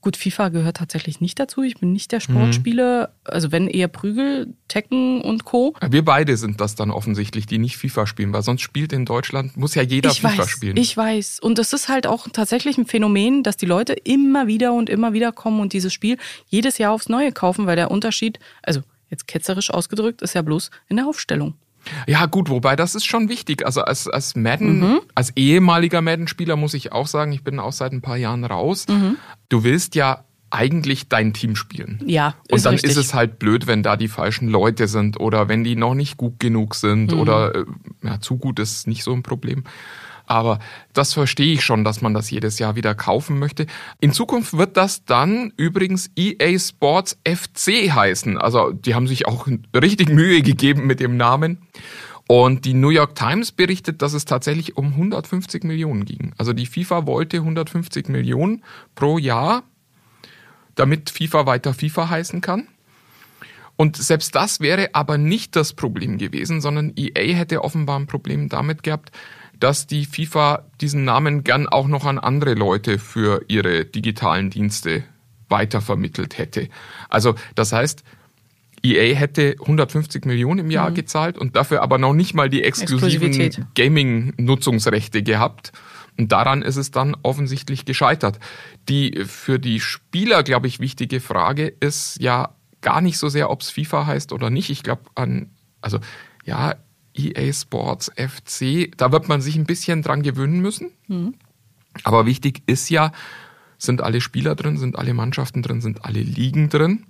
Gut, 0.00 0.16
FIFA 0.16 0.50
gehört 0.50 0.76
tatsächlich 0.76 1.20
nicht 1.20 1.40
dazu. 1.40 1.62
Ich 1.62 1.78
bin 1.78 1.92
nicht 1.92 2.12
der 2.12 2.20
Sportspieler. 2.20 3.08
Mhm. 3.08 3.30
Also 3.32 3.50
wenn 3.50 3.66
eher 3.66 3.88
Prügel, 3.88 4.54
Tekken 4.68 5.20
und 5.20 5.44
Co. 5.44 5.74
Wir 5.90 6.04
beide 6.04 6.36
sind 6.36 6.60
das 6.60 6.76
dann 6.76 6.92
offensichtlich, 6.92 7.46
die 7.46 7.58
nicht 7.58 7.76
FIFA 7.78 8.06
spielen, 8.06 8.32
weil 8.32 8.42
sonst 8.42 8.62
spielt 8.62 8.92
in 8.92 9.04
Deutschland, 9.04 9.56
muss 9.56 9.74
ja 9.74 9.82
jeder 9.82 10.10
ich 10.10 10.20
FIFA 10.20 10.38
weiß, 10.38 10.48
spielen. 10.48 10.76
Ich 10.76 10.96
weiß. 10.96 11.40
Und 11.40 11.58
das 11.58 11.72
ist 11.72 11.88
halt 11.88 12.06
auch 12.06 12.28
tatsächlich 12.32 12.78
ein 12.78 12.86
Phänomen, 12.86 13.42
dass 13.42 13.56
die 13.56 13.66
Leute 13.66 13.92
immer 13.92 14.46
wieder 14.46 14.72
und 14.72 14.88
immer 14.88 15.12
wieder 15.12 15.32
kommen 15.32 15.60
und 15.60 15.72
dieses 15.72 15.92
Spiel 15.92 16.16
jedes 16.46 16.78
Jahr 16.78 16.92
aufs 16.92 17.08
Neue 17.08 17.32
kaufen, 17.32 17.66
weil 17.66 17.76
der 17.76 17.90
Unterschied, 17.90 18.38
also 18.62 18.82
jetzt 19.10 19.26
ketzerisch 19.26 19.70
ausgedrückt, 19.70 20.22
ist 20.22 20.34
ja 20.34 20.42
bloß 20.42 20.70
in 20.88 20.96
der 20.96 21.08
Aufstellung. 21.08 21.54
Ja, 22.06 22.26
gut, 22.26 22.50
wobei 22.50 22.76
das 22.76 22.94
ist 22.94 23.06
schon 23.06 23.28
wichtig. 23.28 23.64
Also 23.64 23.82
als, 23.82 24.08
als 24.08 24.36
Madden, 24.36 24.80
mhm. 24.80 25.00
als 25.14 25.32
ehemaliger 25.36 26.02
Madden-Spieler 26.02 26.56
muss 26.56 26.74
ich 26.74 26.92
auch 26.92 27.06
sagen, 27.06 27.32
ich 27.32 27.44
bin 27.44 27.58
auch 27.58 27.72
seit 27.72 27.92
ein 27.92 28.02
paar 28.02 28.16
Jahren 28.16 28.44
raus. 28.44 28.86
Mhm. 28.88 29.16
Du 29.48 29.64
willst 29.64 29.94
ja 29.94 30.24
eigentlich 30.50 31.08
dein 31.08 31.34
Team 31.34 31.56
spielen. 31.56 32.02
Ja. 32.06 32.34
Und 32.50 32.64
dann 32.64 32.74
richtig. 32.74 32.90
ist 32.90 32.96
es 32.96 33.14
halt 33.14 33.38
blöd, 33.38 33.66
wenn 33.66 33.82
da 33.82 33.96
die 33.96 34.08
falschen 34.08 34.48
Leute 34.48 34.88
sind 34.88 35.20
oder 35.20 35.48
wenn 35.48 35.62
die 35.64 35.76
noch 35.76 35.94
nicht 35.94 36.16
gut 36.16 36.40
genug 36.40 36.74
sind 36.74 37.12
mhm. 37.12 37.20
oder 37.20 37.54
äh, 37.54 37.64
ja, 38.02 38.20
zu 38.20 38.38
gut 38.38 38.58
ist 38.58 38.86
nicht 38.86 39.04
so 39.04 39.12
ein 39.12 39.22
Problem. 39.22 39.64
Aber 40.28 40.58
das 40.92 41.14
verstehe 41.14 41.54
ich 41.54 41.64
schon, 41.64 41.84
dass 41.84 42.02
man 42.02 42.12
das 42.12 42.30
jedes 42.30 42.58
Jahr 42.58 42.76
wieder 42.76 42.94
kaufen 42.94 43.38
möchte. 43.38 43.66
In 44.00 44.12
Zukunft 44.12 44.56
wird 44.56 44.76
das 44.76 45.04
dann 45.04 45.52
übrigens 45.56 46.10
EA 46.16 46.58
Sports 46.58 47.18
FC 47.26 47.90
heißen. 47.90 48.36
Also 48.36 48.70
die 48.70 48.94
haben 48.94 49.08
sich 49.08 49.26
auch 49.26 49.48
richtig 49.74 50.10
Mühe 50.10 50.42
gegeben 50.42 50.86
mit 50.86 51.00
dem 51.00 51.16
Namen. 51.16 51.66
Und 52.28 52.66
die 52.66 52.74
New 52.74 52.90
York 52.90 53.14
Times 53.14 53.52
berichtet, 53.52 54.02
dass 54.02 54.12
es 54.12 54.26
tatsächlich 54.26 54.76
um 54.76 54.88
150 54.88 55.64
Millionen 55.64 56.04
ging. 56.04 56.34
Also 56.36 56.52
die 56.52 56.66
FIFA 56.66 57.06
wollte 57.06 57.38
150 57.38 58.08
Millionen 58.08 58.62
pro 58.94 59.16
Jahr, 59.16 59.62
damit 60.74 61.08
FIFA 61.08 61.46
weiter 61.46 61.72
FIFA 61.72 62.10
heißen 62.10 62.42
kann. 62.42 62.68
Und 63.76 63.96
selbst 63.96 64.34
das 64.34 64.60
wäre 64.60 64.90
aber 64.92 65.16
nicht 65.16 65.56
das 65.56 65.72
Problem 65.72 66.18
gewesen, 66.18 66.60
sondern 66.60 66.92
EA 66.96 67.34
hätte 67.34 67.64
offenbar 67.64 67.98
ein 67.98 68.08
Problem 68.08 68.50
damit 68.50 68.82
gehabt, 68.82 69.10
dass 69.60 69.86
die 69.86 70.04
FIFA 70.04 70.64
diesen 70.80 71.04
Namen 71.04 71.44
gern 71.44 71.66
auch 71.66 71.88
noch 71.88 72.04
an 72.04 72.18
andere 72.18 72.54
Leute 72.54 72.98
für 72.98 73.44
ihre 73.48 73.84
digitalen 73.84 74.50
Dienste 74.50 75.04
weitervermittelt 75.48 76.38
hätte. 76.38 76.68
Also 77.08 77.34
das 77.54 77.72
heißt, 77.72 78.04
EA 78.82 79.14
hätte 79.14 79.56
150 79.60 80.24
Millionen 80.24 80.60
im 80.60 80.70
Jahr 80.70 80.90
mhm. 80.90 80.94
gezahlt 80.94 81.38
und 81.38 81.56
dafür 81.56 81.82
aber 81.82 81.98
noch 81.98 82.12
nicht 82.12 82.34
mal 82.34 82.48
die 82.48 82.62
exklusiven 82.62 83.66
Gaming-Nutzungsrechte 83.74 85.22
gehabt. 85.22 85.72
Und 86.16 86.32
daran 86.32 86.62
ist 86.62 86.76
es 86.76 86.90
dann 86.90 87.16
offensichtlich 87.22 87.84
gescheitert. 87.84 88.38
Die 88.88 89.24
für 89.24 89.58
die 89.58 89.80
Spieler, 89.80 90.42
glaube 90.42 90.66
ich, 90.66 90.80
wichtige 90.80 91.20
Frage 91.20 91.66
ist 91.80 92.20
ja 92.20 92.54
gar 92.80 93.00
nicht 93.00 93.18
so 93.18 93.28
sehr, 93.28 93.50
ob 93.50 93.62
es 93.62 93.70
FIFA 93.70 94.06
heißt 94.06 94.32
oder 94.32 94.50
nicht. 94.50 94.70
Ich 94.70 94.82
glaube 94.82 95.02
an, 95.14 95.50
also 95.80 95.98
ja, 96.44 96.74
EA 97.18 97.52
Sports 97.52 98.10
FC, 98.16 98.90
da 98.96 99.12
wird 99.12 99.28
man 99.28 99.40
sich 99.40 99.56
ein 99.56 99.66
bisschen 99.66 100.02
dran 100.02 100.22
gewöhnen 100.22 100.60
müssen. 100.60 100.92
Mhm. 101.08 101.34
Aber 102.04 102.26
wichtig 102.26 102.62
ist 102.66 102.88
ja, 102.90 103.12
sind 103.76 104.02
alle 104.02 104.20
Spieler 104.20 104.54
drin, 104.54 104.76
sind 104.76 104.98
alle 104.98 105.14
Mannschaften 105.14 105.62
drin, 105.62 105.80
sind 105.80 106.04
alle 106.04 106.20
Ligen 106.20 106.68
drin. 106.68 107.06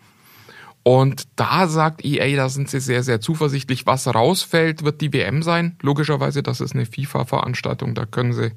Und 0.83 1.29
da 1.37 1.67
sagt 1.67 2.05
EA, 2.05 2.37
da 2.37 2.49
sind 2.49 2.71
sie 2.71 2.81
sehr, 2.81 3.03
sehr 3.03 3.21
zuversichtlich. 3.21 3.87
Was 3.87 4.07
rausfällt, 4.07 4.85
wird 4.85 5.01
die 5.01 5.13
WM 5.13 5.43
sein. 5.43 5.77
Logischerweise, 5.83 6.43
das 6.43 6.61
ist 6.61 6.75
eine 6.75 6.87
FIFA-Veranstaltung, 6.87 7.95
da 7.95 8.07
können 8.07 8.33
sie 8.33 8.53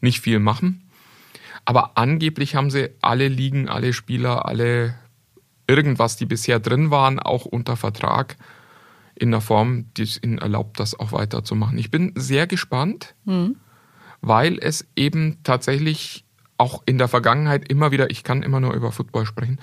nicht 0.00 0.20
viel 0.20 0.38
machen. 0.38 0.88
Aber 1.64 1.98
angeblich 1.98 2.54
haben 2.54 2.70
sie 2.70 2.90
alle 3.02 3.28
Ligen, 3.28 3.68
alle 3.68 3.92
Spieler, 3.92 4.46
alle 4.46 4.94
irgendwas, 5.66 6.16
die 6.16 6.26
bisher 6.26 6.60
drin 6.60 6.90
waren, 6.90 7.18
auch 7.18 7.44
unter 7.44 7.76
Vertrag 7.76 8.36
in 9.16 9.28
einer 9.28 9.40
Form, 9.40 9.86
die 9.96 10.02
es 10.02 10.22
ihnen 10.22 10.38
erlaubt, 10.38 10.78
das 10.78 10.98
auch 10.98 11.12
weiterzumachen. 11.12 11.78
Ich 11.78 11.90
bin 11.90 12.12
sehr 12.14 12.46
gespannt, 12.46 13.14
mhm. 13.24 13.56
weil 14.20 14.58
es 14.58 14.86
eben 14.94 15.38
tatsächlich 15.42 16.24
auch 16.58 16.82
in 16.86 16.98
der 16.98 17.08
Vergangenheit 17.08 17.68
immer 17.68 17.90
wieder, 17.90 18.10
ich 18.10 18.24
kann 18.24 18.42
immer 18.42 18.60
nur 18.60 18.74
über 18.74 18.92
Football 18.92 19.26
sprechen, 19.26 19.58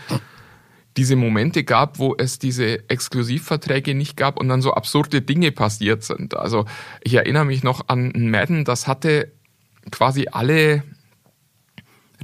diese 0.97 1.15
Momente 1.15 1.63
gab, 1.63 1.97
wo 1.97 2.15
es 2.17 2.37
diese 2.37 2.87
Exklusivverträge 2.89 3.95
nicht 3.95 4.15
gab 4.15 4.39
und 4.39 4.47
dann 4.47 4.61
so 4.61 4.73
absurde 4.73 5.21
Dinge 5.21 5.51
passiert 5.51 6.03
sind. 6.03 6.35
Also 6.37 6.65
ich 7.01 7.15
erinnere 7.15 7.45
mich 7.45 7.63
noch 7.63 7.87
an 7.87 8.11
Madden, 8.15 8.63
das 8.63 8.87
hatte 8.87 9.31
quasi 9.91 10.27
alle 10.31 10.83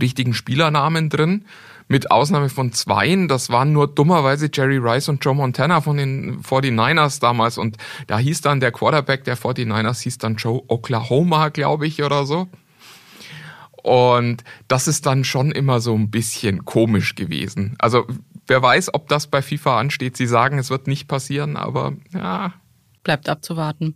richtigen 0.02 0.34
Spielernamen 0.34 1.10
drin, 1.10 1.46
mit 1.88 2.12
Ausnahme 2.12 2.50
von 2.50 2.72
zweien. 2.72 3.28
Das 3.28 3.50
waren 3.50 3.74
nur 3.74 3.88
dummerweise 3.88 4.50
Jerry 4.54 4.78
Rice 4.78 5.10
und 5.10 5.26
Joe 5.26 5.36
Montana 5.36 5.82
von 5.82 5.98
den 5.98 6.42
49ers 6.44 7.20
damals. 7.20 7.58
Und 7.58 7.78
da 8.08 8.20
hieß 8.20 8.42
dann 8.42 8.60
der 8.60 8.72
Quarterback 8.72 9.24
der 9.24 9.38
49ers, 9.38 10.02
hieß 10.02 10.20
dann 10.20 10.36
Joe 10.36 10.62
Oklahoma, 10.68 11.50
glaube 11.50 11.88
ich, 11.88 12.04
oder 12.04 12.26
so. 12.26 12.48
Und 13.82 14.44
das 14.68 14.88
ist 14.88 15.06
dann 15.06 15.24
schon 15.24 15.52
immer 15.52 15.80
so 15.80 15.96
ein 15.96 16.12
bisschen 16.12 16.66
komisch 16.66 17.16
gewesen. 17.16 17.76
Also 17.80 18.06
wer 18.46 18.62
weiß, 18.62 18.94
ob 18.94 19.08
das 19.08 19.28
bei 19.28 19.42
FIFA 19.42 19.80
ansteht. 19.80 20.16
Sie 20.16 20.28
sagen, 20.28 20.60
es 20.60 20.70
wird 20.70 20.88
nicht 20.88 21.08
passieren, 21.08 21.58
aber 21.58 21.94
ja. 22.14 22.54
Bleibt 23.04 23.30
abzuwarten. 23.30 23.96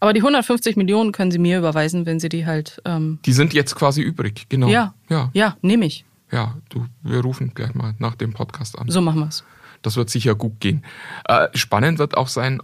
Aber 0.00 0.12
die 0.12 0.20
150 0.20 0.76
Millionen 0.76 1.12
können 1.12 1.30
Sie 1.30 1.38
mir 1.38 1.58
überweisen, 1.58 2.06
wenn 2.06 2.20
Sie 2.20 2.28
die 2.28 2.46
halt. 2.46 2.80
Ähm 2.84 3.18
die 3.24 3.32
sind 3.32 3.52
jetzt 3.52 3.74
quasi 3.74 4.02
übrig, 4.02 4.46
genau. 4.48 4.68
Ja, 4.68 4.94
ja, 5.08 5.30
ja 5.32 5.56
nehme 5.62 5.86
ich. 5.86 6.04
Ja, 6.32 6.56
du, 6.68 6.86
wir 7.02 7.20
rufen 7.20 7.52
gleich 7.54 7.74
mal 7.74 7.94
nach 7.98 8.14
dem 8.14 8.32
Podcast 8.32 8.78
an. 8.78 8.88
So 8.88 9.00
machen 9.00 9.20
wir 9.20 9.28
es. 9.28 9.44
Das 9.82 9.96
wird 9.96 10.10
sicher 10.10 10.34
gut 10.34 10.60
gehen. 10.60 10.84
Äh, 11.24 11.48
spannend 11.54 11.98
wird 11.98 12.16
auch 12.16 12.28
sein, 12.28 12.60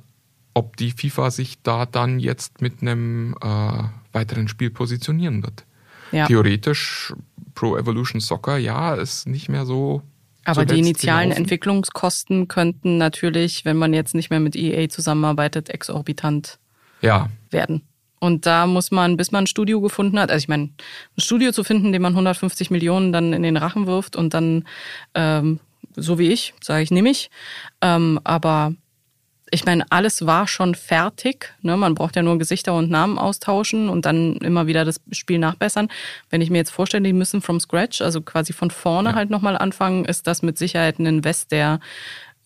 ob 0.55 0.77
die 0.77 0.91
FIFA 0.91 1.31
sich 1.31 1.63
da 1.63 1.87
dann 1.87 2.19
jetzt 2.19 2.61
mit 2.61 2.81
einem 2.81 3.35
äh, 3.43 3.83
weiteren 4.13 4.49
Spiel 4.49 4.71
positionieren 4.71 5.43
wird. 5.43 5.65
Ja. 6.13 6.27
Theoretisch 6.27 7.13
Pro 7.55 7.77
Evolution 7.77 8.21
Soccer, 8.21 8.57
ja, 8.57 8.95
ist 8.95 9.27
nicht 9.27 9.49
mehr 9.49 9.67
so. 9.67 10.03
Aber 10.45 10.65
die 10.65 10.79
initialen 10.79 11.31
gelaufen. 11.31 11.43
Entwicklungskosten 11.43 12.49
könnten 12.49 12.99
natürlich, 12.99 13.65
wenn 13.65 13.77
man 13.77 13.93
jetzt 13.93 14.15
nicht 14.15 14.31
mehr 14.31 14.39
mit 14.39 14.55
EA 14.55 14.89
zusammenarbeitet, 14.89 15.71
exorbitant 15.71 16.59
ja. 17.07 17.29
werden. 17.51 17.83
Und 18.19 18.47
da 18.47 18.67
muss 18.67 18.91
man, 18.91 19.17
bis 19.17 19.31
man 19.31 19.45
ein 19.45 19.47
Studio 19.47 19.81
gefunden 19.81 20.19
hat, 20.19 20.31
also 20.31 20.43
ich 20.43 20.49
meine, 20.49 20.65
ein 20.65 21.21
Studio 21.21 21.53
zu 21.53 21.65
finden, 21.65 21.93
dem 21.93 22.03
man 22.03 22.13
150 22.13 22.71
Millionen 22.71 23.13
dann 23.13 23.33
in 23.33 23.43
den 23.43 23.57
Rachen 23.57 23.87
wirft 23.87 24.17
und 24.17 24.35
dann, 24.35 24.65
ähm, 25.15 25.61
so 25.95 26.19
wie 26.19 26.33
ich, 26.33 26.55
sage 26.63 26.83
ich, 26.83 26.91
nehme 26.91 27.11
ich. 27.11 27.31
Ähm, 27.83 28.19
aber 28.25 28.73
ich 29.51 29.65
meine, 29.65 29.85
alles 29.91 30.27
war 30.27 30.49
schon 30.49 30.75
fertig. 30.75 31.55
Ne? 31.63 31.77
Man 31.77 31.95
braucht 31.95 32.17
ja 32.17 32.23
nur 32.23 32.39
Gesichter 32.39 32.75
und 32.75 32.91
Namen 32.91 33.17
austauschen 33.19 33.89
und 33.89 34.05
dann 34.05 34.37
immer 34.37 34.67
wieder 34.67 34.85
das 34.85 35.01
Spiel 35.13 35.39
nachbessern. 35.39 35.89
Wenn 36.31 36.41
ich 36.41 36.51
mir 36.51 36.59
jetzt 36.59 36.71
vorstelle, 36.71 37.05
die 37.05 37.13
müssen 37.13 37.41
from 37.41 37.61
scratch, 37.61 38.01
also 38.01 38.23
quasi 38.23 38.53
von 38.53 38.71
vorne 38.71 39.11
ja. 39.11 39.15
halt 39.15 39.31
nochmal 39.31 39.57
anfangen, 39.57 40.05
ist 40.05 40.27
das 40.27 40.43
mit 40.43 40.59
Sicherheit 40.59 40.99
ein 40.99 41.07
Invest, 41.07 41.53
der 41.53 41.79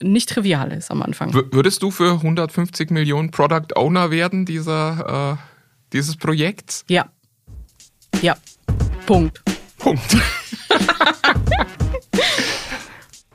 nicht 0.02 0.28
trivial 0.28 0.72
ist 0.72 0.90
am 0.90 1.02
Anfang. 1.02 1.32
Würdest 1.32 1.82
du 1.82 1.90
für 1.90 2.12
150 2.14 2.90
Millionen 2.90 3.30
Product 3.30 3.76
Owner 3.76 4.10
werden 4.10 4.46
dieser, 4.46 5.38
äh, 5.38 5.42
dieses 5.92 6.16
Projekts? 6.16 6.84
Ja. 6.88 7.10
Ja. 8.22 8.36
Punkt. 9.06 9.42
Punkt. 9.78 10.02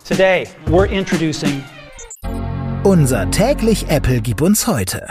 Today 0.08 0.48
we're 0.68 0.86
introducing 0.86 1.64
unser 2.86 3.32
täglich 3.32 3.88
Apple 3.90 4.22
gib 4.22 4.42
uns 4.42 4.68
heute. 4.68 5.08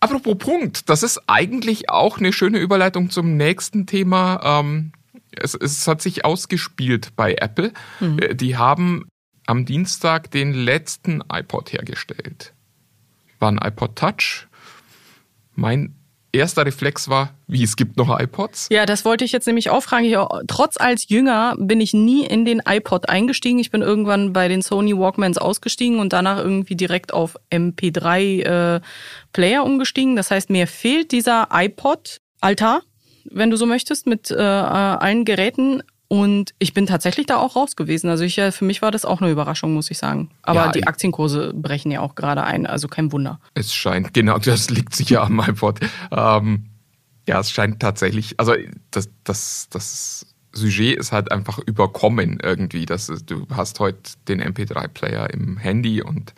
Apropos 0.00 0.36
Punkt, 0.38 0.88
das 0.88 1.04
ist 1.04 1.20
eigentlich 1.28 1.88
auch 1.88 2.18
eine 2.18 2.32
schöne 2.32 2.58
Überleitung 2.58 3.10
zum 3.10 3.36
nächsten 3.36 3.86
Thema. 3.86 4.40
Ähm, 4.42 4.90
es, 5.36 5.54
es, 5.54 5.86
hat 5.86 6.02
sich 6.02 6.24
ausgespielt 6.24 7.14
bei 7.14 7.34
Apple. 7.34 7.72
Mhm. 8.00 8.18
Äh, 8.18 8.34
die 8.34 8.56
haben 8.56 9.06
am 9.46 9.64
Dienstag 9.64 10.30
den 10.30 10.52
letzten 10.52 11.22
iPod 11.32 11.72
hergestellt. 11.72 12.52
War 13.38 13.50
ein 13.50 13.58
iPod 13.58 13.96
Touch. 13.96 14.46
Mein 15.54 15.94
erster 16.32 16.64
Reflex 16.64 17.08
war, 17.08 17.34
wie 17.46 17.62
es 17.62 17.76
gibt 17.76 17.96
noch 17.96 18.18
iPods. 18.18 18.68
Ja, 18.70 18.86
das 18.86 19.04
wollte 19.04 19.24
ich 19.24 19.32
jetzt 19.32 19.46
nämlich 19.46 19.70
auch 19.70 19.82
fragen. 19.82 20.04
Ich, 20.06 20.16
trotz 20.46 20.76
als 20.78 21.08
Jünger 21.08 21.54
bin 21.58 21.80
ich 21.80 21.92
nie 21.92 22.24
in 22.24 22.44
den 22.44 22.62
iPod 22.66 23.08
eingestiegen. 23.08 23.58
Ich 23.58 23.70
bin 23.70 23.82
irgendwann 23.82 24.32
bei 24.32 24.48
den 24.48 24.62
Sony 24.62 24.96
Walkmans 24.96 25.38
ausgestiegen 25.38 25.98
und 25.98 26.12
danach 26.12 26.38
irgendwie 26.38 26.76
direkt 26.76 27.12
auf 27.12 27.36
MP3 27.50 28.76
äh, 28.76 28.80
Player 29.32 29.64
umgestiegen. 29.64 30.16
Das 30.16 30.30
heißt, 30.30 30.50
mir 30.50 30.66
fehlt 30.66 31.12
dieser 31.12 31.48
iPod 31.52 32.20
Altar, 32.40 32.82
wenn 33.24 33.50
du 33.50 33.56
so 33.56 33.66
möchtest, 33.66 34.06
mit 34.06 34.30
äh, 34.30 34.34
allen 34.36 35.24
Geräten. 35.24 35.82
Und 36.12 36.52
ich 36.58 36.74
bin 36.74 36.84
tatsächlich 36.84 37.24
da 37.24 37.38
auch 37.38 37.56
raus 37.56 37.74
gewesen. 37.74 38.10
Also 38.10 38.22
ich, 38.24 38.34
für 38.34 38.64
mich 38.66 38.82
war 38.82 38.90
das 38.90 39.06
auch 39.06 39.22
eine 39.22 39.30
Überraschung, 39.30 39.72
muss 39.72 39.90
ich 39.90 39.96
sagen. 39.96 40.28
Aber 40.42 40.66
ja, 40.66 40.70
die 40.70 40.86
Aktienkurse 40.86 41.54
brechen 41.54 41.90
ja 41.90 42.00
auch 42.00 42.16
gerade 42.16 42.44
ein, 42.44 42.66
also 42.66 42.86
kein 42.86 43.12
Wunder. 43.12 43.40
Es 43.54 43.72
scheint, 43.72 44.12
genau, 44.12 44.36
das 44.36 44.68
liegt 44.68 44.94
sicher 44.94 45.22
an 45.22 45.32
meinem 45.32 45.58
Wort. 45.62 45.80
Ähm, 46.10 46.66
ja, 47.26 47.40
es 47.40 47.50
scheint 47.50 47.80
tatsächlich, 47.80 48.38
also 48.38 48.52
das, 48.90 49.08
das, 49.24 49.68
das 49.70 50.26
Sujet 50.52 50.98
ist 50.98 51.12
halt 51.12 51.32
einfach 51.32 51.58
überkommen 51.60 52.40
irgendwie. 52.42 52.84
Das, 52.84 53.06
du 53.06 53.46
hast 53.48 53.80
heute 53.80 54.12
den 54.28 54.42
MP3-Player 54.42 55.30
im 55.30 55.56
Handy 55.56 56.02
und 56.02 56.34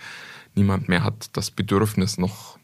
niemand 0.54 0.88
mehr 0.88 1.02
hat 1.02 1.30
das 1.32 1.50
Bedürfnis, 1.50 2.16
noch 2.16 2.60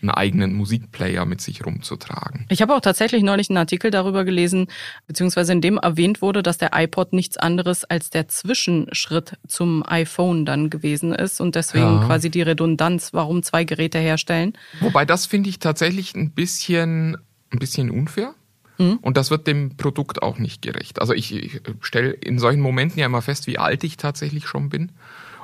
einen 0.00 0.10
eigenen 0.10 0.54
Musikplayer 0.54 1.24
mit 1.24 1.40
sich 1.40 1.64
rumzutragen. 1.66 2.46
Ich 2.48 2.62
habe 2.62 2.74
auch 2.74 2.80
tatsächlich 2.80 3.22
neulich 3.22 3.50
einen 3.50 3.58
Artikel 3.58 3.90
darüber 3.90 4.24
gelesen, 4.24 4.68
beziehungsweise 5.06 5.52
in 5.52 5.60
dem 5.60 5.76
erwähnt 5.78 6.22
wurde, 6.22 6.42
dass 6.42 6.58
der 6.58 6.70
iPod 6.72 7.12
nichts 7.12 7.36
anderes 7.36 7.84
als 7.84 8.10
der 8.10 8.28
Zwischenschritt 8.28 9.36
zum 9.46 9.84
iPhone 9.86 10.44
dann 10.44 10.70
gewesen 10.70 11.12
ist 11.12 11.40
und 11.40 11.54
deswegen 11.54 12.00
ja. 12.00 12.06
quasi 12.06 12.30
die 12.30 12.42
Redundanz, 12.42 13.12
warum 13.12 13.42
zwei 13.42 13.64
Geräte 13.64 13.98
herstellen. 13.98 14.52
Wobei 14.80 15.04
das 15.04 15.26
finde 15.26 15.50
ich 15.50 15.58
tatsächlich 15.58 16.14
ein 16.14 16.30
bisschen, 16.30 17.16
ein 17.50 17.58
bisschen 17.58 17.90
unfair. 17.90 18.34
Mhm. 18.78 18.98
Und 19.02 19.16
das 19.16 19.30
wird 19.30 19.46
dem 19.46 19.76
Produkt 19.76 20.22
auch 20.22 20.38
nicht 20.38 20.62
gerecht. 20.62 21.00
Also 21.00 21.12
ich, 21.12 21.34
ich 21.34 21.60
stelle 21.80 22.10
in 22.10 22.38
solchen 22.38 22.60
Momenten 22.60 23.00
ja 23.00 23.06
immer 23.06 23.22
fest, 23.22 23.46
wie 23.46 23.58
alt 23.58 23.84
ich 23.84 23.96
tatsächlich 23.96 24.46
schon 24.46 24.68
bin 24.68 24.92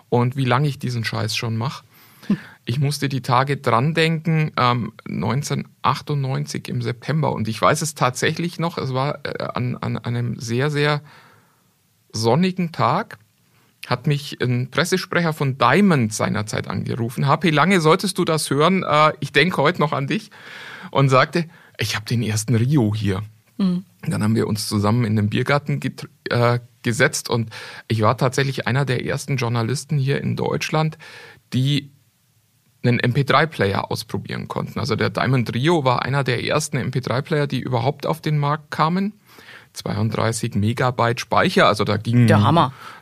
und 0.08 0.36
wie 0.36 0.44
lange 0.44 0.68
ich 0.68 0.78
diesen 0.78 1.04
Scheiß 1.04 1.36
schon 1.36 1.56
mache. 1.56 1.84
Ich 2.66 2.80
musste 2.80 3.10
die 3.10 3.20
Tage 3.20 3.58
dran 3.58 3.92
denken, 3.92 4.50
ähm, 4.56 4.94
1998 5.06 6.68
im 6.68 6.80
September. 6.80 7.32
Und 7.32 7.46
ich 7.46 7.60
weiß 7.60 7.82
es 7.82 7.94
tatsächlich 7.94 8.58
noch, 8.58 8.78
es 8.78 8.94
war 8.94 9.18
äh, 9.24 9.44
an, 9.52 9.76
an 9.76 9.98
einem 9.98 10.40
sehr, 10.40 10.70
sehr 10.70 11.02
sonnigen 12.10 12.72
Tag, 12.72 13.18
hat 13.86 14.06
mich 14.06 14.38
ein 14.40 14.70
Pressesprecher 14.70 15.34
von 15.34 15.58
Diamond 15.58 16.14
seinerzeit 16.14 16.68
angerufen. 16.68 17.26
HP 17.26 17.50
Lange, 17.50 17.82
solltest 17.82 18.16
du 18.16 18.24
das 18.24 18.48
hören? 18.48 18.82
Äh, 18.82 19.12
ich 19.20 19.32
denke 19.32 19.58
heute 19.58 19.80
noch 19.80 19.92
an 19.92 20.06
dich. 20.06 20.30
Und 20.90 21.08
sagte, 21.08 21.46
ich 21.78 21.96
habe 21.96 22.06
den 22.06 22.22
ersten 22.22 22.54
Rio 22.54 22.94
hier. 22.94 23.22
Mhm. 23.56 23.84
Dann 24.02 24.22
haben 24.22 24.36
wir 24.36 24.46
uns 24.46 24.68
zusammen 24.68 25.04
in 25.04 25.16
den 25.16 25.28
Biergarten 25.28 25.80
äh, 26.30 26.58
gesetzt 26.82 27.28
und 27.30 27.50
ich 27.88 28.02
war 28.02 28.16
tatsächlich 28.16 28.66
einer 28.66 28.84
der 28.84 29.04
ersten 29.04 29.36
Journalisten 29.36 29.98
hier 29.98 30.20
in 30.20 30.36
Deutschland, 30.36 30.98
die 31.52 31.90
einen 32.86 33.00
MP3-Player 33.00 33.90
ausprobieren 33.90 34.48
konnten. 34.48 34.78
Also 34.78 34.96
der 34.96 35.10
Diamond 35.10 35.54
Rio 35.54 35.84
war 35.84 36.02
einer 36.02 36.24
der 36.24 36.44
ersten 36.44 36.78
MP3-Player, 36.78 37.46
die 37.46 37.60
überhaupt 37.60 38.06
auf 38.06 38.20
den 38.20 38.38
Markt 38.38 38.70
kamen. 38.70 39.14
32 39.74 40.54
Megabyte 40.54 41.20
Speicher, 41.20 41.66
also 41.66 41.84
da 41.84 41.96
gingen 41.96 42.28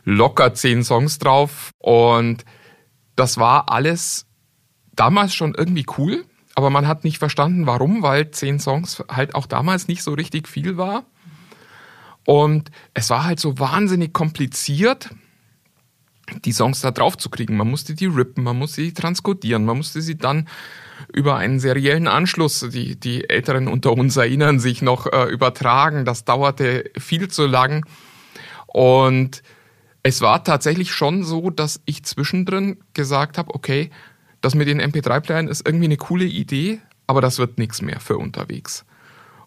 locker 0.05 0.55
zehn 0.55 0.83
Songs 0.83 1.19
drauf 1.19 1.69
und 1.77 2.43
das 3.15 3.37
war 3.37 3.71
alles 3.71 4.25
damals 4.95 5.35
schon 5.35 5.53
irgendwie 5.55 5.85
cool, 5.97 6.25
aber 6.55 6.69
man 6.69 6.87
hat 6.87 7.03
nicht 7.03 7.19
verstanden, 7.19 7.65
warum, 7.67 8.01
weil 8.01 8.31
zehn 8.31 8.59
Songs 8.59 9.03
halt 9.09 9.35
auch 9.35 9.45
damals 9.45 9.87
nicht 9.87 10.03
so 10.03 10.13
richtig 10.13 10.47
viel 10.47 10.77
war. 10.77 11.05
Und 12.25 12.71
es 12.93 13.09
war 13.09 13.25
halt 13.25 13.39
so 13.39 13.59
wahnsinnig 13.59 14.13
kompliziert, 14.13 15.09
die 16.45 16.51
Songs 16.51 16.81
da 16.81 16.91
drauf 16.91 17.17
zu 17.17 17.29
kriegen. 17.29 17.57
Man 17.57 17.69
musste 17.69 17.95
die 17.95 18.05
rippen, 18.05 18.43
man 18.43 18.57
musste 18.57 18.81
die 18.81 18.93
transkodieren, 18.93 19.65
man 19.65 19.77
musste 19.77 20.01
sie 20.01 20.17
dann 20.17 20.47
über 21.11 21.35
einen 21.37 21.59
seriellen 21.59 22.07
Anschluss, 22.07 22.65
die, 22.71 22.99
die 22.99 23.29
Älteren 23.29 23.67
unter 23.67 23.91
uns 23.93 24.15
erinnern 24.15 24.59
sich 24.59 24.81
noch, 24.81 25.11
äh, 25.11 25.25
übertragen. 25.25 26.05
Das 26.05 26.25
dauerte 26.25 26.91
viel 26.97 27.27
zu 27.27 27.45
lang. 27.45 27.85
Und 28.67 29.43
es 30.01 30.21
war 30.21 30.43
tatsächlich 30.43 30.91
schon 30.91 31.23
so, 31.23 31.49
dass 31.49 31.81
ich 31.85 32.03
zwischendrin 32.03 32.77
gesagt 32.93 33.37
habe, 33.37 33.53
okay, 33.53 33.89
das 34.41 34.55
mit 34.55 34.67
den 34.67 34.81
MP3-Playern 34.81 35.47
ist 35.47 35.65
irgendwie 35.65 35.85
eine 35.85 35.97
coole 35.97 36.25
Idee, 36.25 36.81
aber 37.07 37.21
das 37.21 37.37
wird 37.39 37.57
nichts 37.57 37.81
mehr 37.81 37.99
für 37.99 38.17
unterwegs. 38.17 38.85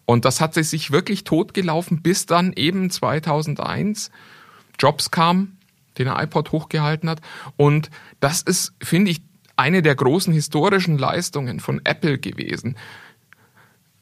Und 0.06 0.25
das 0.25 0.40
hat 0.40 0.54
sich 0.54 0.92
wirklich 0.92 1.25
totgelaufen, 1.25 2.00
bis 2.00 2.26
dann 2.26 2.52
eben 2.52 2.90
2001 2.90 4.11
Jobs 4.78 5.11
kam, 5.11 5.55
den 5.98 6.06
er 6.06 6.22
iPod 6.22 6.52
hochgehalten 6.52 7.08
hat. 7.08 7.20
Und 7.56 7.90
das 8.20 8.42
ist, 8.42 8.74
finde 8.82 9.10
ich, 9.10 9.22
eine 9.56 9.82
der 9.82 9.94
großen 9.94 10.32
historischen 10.32 10.98
Leistungen 10.98 11.60
von 11.60 11.80
Apple 11.84 12.18
gewesen. 12.18 12.76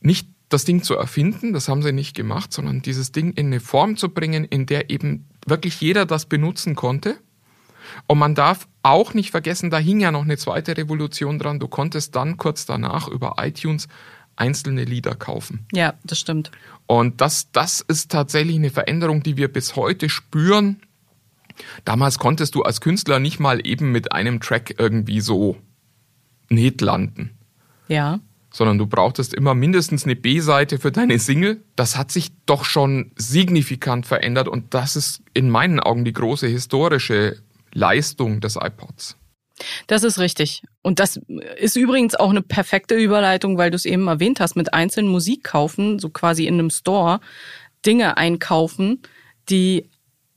Nicht 0.00 0.28
das 0.48 0.64
Ding 0.64 0.82
zu 0.82 0.94
erfinden, 0.94 1.52
das 1.52 1.68
haben 1.68 1.82
sie 1.82 1.92
nicht 1.92 2.14
gemacht, 2.14 2.52
sondern 2.52 2.82
dieses 2.82 3.12
Ding 3.12 3.32
in 3.32 3.46
eine 3.46 3.60
Form 3.60 3.96
zu 3.96 4.08
bringen, 4.08 4.44
in 4.44 4.66
der 4.66 4.90
eben 4.90 5.26
wirklich 5.46 5.80
jeder 5.80 6.06
das 6.06 6.26
benutzen 6.26 6.74
konnte. 6.74 7.16
Und 8.06 8.18
man 8.18 8.34
darf 8.34 8.68
auch 8.82 9.14
nicht 9.14 9.30
vergessen, 9.30 9.70
da 9.70 9.78
hing 9.78 10.00
ja 10.00 10.10
noch 10.10 10.22
eine 10.22 10.36
zweite 10.36 10.76
Revolution 10.76 11.38
dran. 11.38 11.58
Du 11.58 11.68
konntest 11.68 12.16
dann 12.16 12.36
kurz 12.36 12.66
danach 12.66 13.08
über 13.08 13.34
iTunes 13.38 13.88
einzelne 14.36 14.84
Lieder 14.84 15.14
kaufen. 15.14 15.66
Ja, 15.72 15.94
das 16.04 16.18
stimmt. 16.18 16.50
Und 16.86 17.20
das, 17.20 17.50
das 17.52 17.80
ist 17.80 18.10
tatsächlich 18.10 18.56
eine 18.56 18.70
Veränderung, 18.70 19.22
die 19.22 19.36
wir 19.36 19.48
bis 19.48 19.76
heute 19.76 20.08
spüren. 20.08 20.80
Damals 21.84 22.18
konntest 22.18 22.54
du 22.54 22.62
als 22.62 22.80
Künstler 22.80 23.18
nicht 23.18 23.40
mal 23.40 23.66
eben 23.66 23.92
mit 23.92 24.12
einem 24.12 24.40
Track 24.40 24.74
irgendwie 24.78 25.20
so 25.20 25.56
nicht 26.48 26.80
landen. 26.80 27.30
Ja. 27.88 28.20
Sondern 28.50 28.78
du 28.78 28.86
brauchtest 28.86 29.34
immer 29.34 29.54
mindestens 29.54 30.04
eine 30.04 30.16
B-Seite 30.16 30.78
für 30.78 30.92
deine 30.92 31.18
Single. 31.18 31.62
Das 31.76 31.96
hat 31.96 32.12
sich 32.12 32.32
doch 32.46 32.64
schon 32.64 33.12
signifikant 33.16 34.06
verändert 34.06 34.48
und 34.48 34.74
das 34.74 34.96
ist 34.96 35.22
in 35.32 35.50
meinen 35.50 35.80
Augen 35.80 36.04
die 36.04 36.12
große 36.12 36.46
historische 36.46 37.40
Leistung 37.72 38.40
des 38.40 38.56
iPods. 38.56 39.16
Das 39.86 40.02
ist 40.02 40.18
richtig. 40.18 40.62
Und 40.82 40.98
das 40.98 41.20
ist 41.56 41.76
übrigens 41.76 42.14
auch 42.14 42.30
eine 42.30 42.42
perfekte 42.42 42.96
Überleitung, 42.96 43.56
weil 43.56 43.70
du 43.70 43.76
es 43.76 43.84
eben 43.84 44.08
erwähnt 44.08 44.40
hast, 44.40 44.56
mit 44.56 44.74
einzelnen 44.74 45.10
Musik 45.10 45.44
kaufen, 45.44 45.98
so 45.98 46.10
quasi 46.10 46.46
in 46.46 46.54
einem 46.54 46.70
Store, 46.70 47.20
Dinge 47.86 48.16
einkaufen, 48.16 49.02
die 49.48 49.90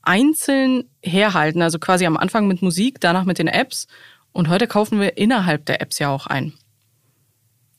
einzeln 0.08 0.84
herhalten, 1.02 1.60
also 1.60 1.78
quasi 1.78 2.06
am 2.06 2.16
Anfang 2.16 2.48
mit 2.48 2.62
Musik, 2.62 2.98
danach 2.98 3.24
mit 3.24 3.38
den 3.38 3.46
Apps. 3.46 3.86
Und 4.32 4.48
heute 4.48 4.66
kaufen 4.66 5.00
wir 5.00 5.18
innerhalb 5.18 5.66
der 5.66 5.82
Apps 5.82 5.98
ja 5.98 6.08
auch 6.08 6.26
ein. 6.26 6.54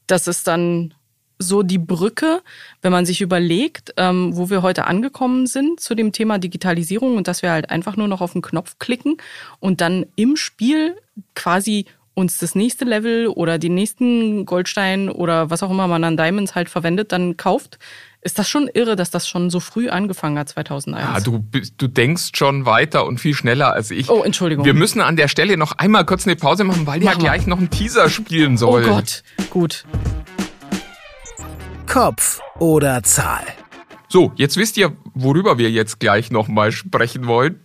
Das 0.05 0.27
ist 0.27 0.48
dann 0.48 0.93
so 1.39 1.63
die 1.63 1.79
Brücke, 1.79 2.41
wenn 2.81 2.91
man 2.91 3.05
sich 3.05 3.21
überlegt, 3.21 3.93
ähm, 3.98 4.36
wo 4.36 4.50
wir 4.50 4.62
heute 4.62 4.86
angekommen 4.86 5.48
sind 5.48 5.79
zu 5.79 5.95
dem 5.95 6.12
Thema 6.12 6.38
Digitalisierung 6.38 7.17
und 7.17 7.27
dass 7.27 7.41
wir 7.41 7.51
halt 7.51 7.71
einfach 7.71 7.95
nur 7.95 8.07
noch 8.07 8.21
auf 8.21 8.33
den 8.33 8.41
Knopf 8.41 8.77
klicken 8.77 9.17
und 9.59 9.81
dann 9.81 10.05
im 10.15 10.36
Spiel 10.36 10.98
quasi 11.33 11.86
uns 12.13 12.38
das 12.38 12.53
nächste 12.53 12.86
Level 12.86 13.27
oder 13.27 13.57
den 13.57 13.74
nächsten 13.74 14.45
Goldstein 14.45 15.09
oder 15.09 15.50
was 15.50 15.63
auch 15.63 15.71
immer 15.71 15.88
man 15.88 16.03
an 16.03 16.17
Diamonds 16.17 16.53
halt 16.53 16.69
verwendet, 16.69 17.12
dann 17.12 17.38
kauft. 17.38 17.79
Ist 18.22 18.38
das 18.38 18.50
schon 18.50 18.70
irre, 18.74 18.98
dass 18.98 19.12
das 19.12 19.30
schon 19.30 19.50
so 19.50 19.62
früh 19.62 19.88
angefangen 19.88 20.38
hat, 20.38 20.50
2001? 20.50 21.06
Ja, 21.06 21.20
du, 21.22 21.42
du 21.78 21.88
denkst 21.88 22.32
schon 22.36 22.66
weiter 22.66 23.06
und 23.06 23.18
viel 23.18 23.34
schneller 23.34 23.72
als 23.72 23.92
ich. 23.92 24.10
Oh, 24.10 24.24
Entschuldigung. 24.24 24.66
Wir 24.66 24.74
müssen 24.74 25.00
an 25.00 25.16
der 25.16 25.30
Stelle 25.30 25.56
noch 25.56 25.78
einmal 25.78 26.06
kurz 26.06 26.28
eine 26.28 26.36
Pause 26.36 26.66
machen, 26.66 26.86
weil 26.86 27.02
ja 27.02 27.14
gleich 27.14 27.48
noch 27.48 27.60
ein 27.60 27.70
Teaser 27.70 28.10
spielen 28.10 28.58
soll. 28.58 28.84
Oh 28.84 28.88
Gott, 28.88 29.24
gut. 29.50 29.86
Kopf 31.88 32.42
oder 32.60 33.04
Zahl? 33.04 33.46
So, 34.10 34.34
jetzt 34.36 34.58
wisst 34.58 34.76
ihr, 34.76 34.98
worüber 35.14 35.58
wir 35.58 35.72
jetzt 35.72 36.02
gleich 36.02 36.30
nochmal 36.30 36.74
sprechen 36.74 37.26
wollen. 37.26 37.62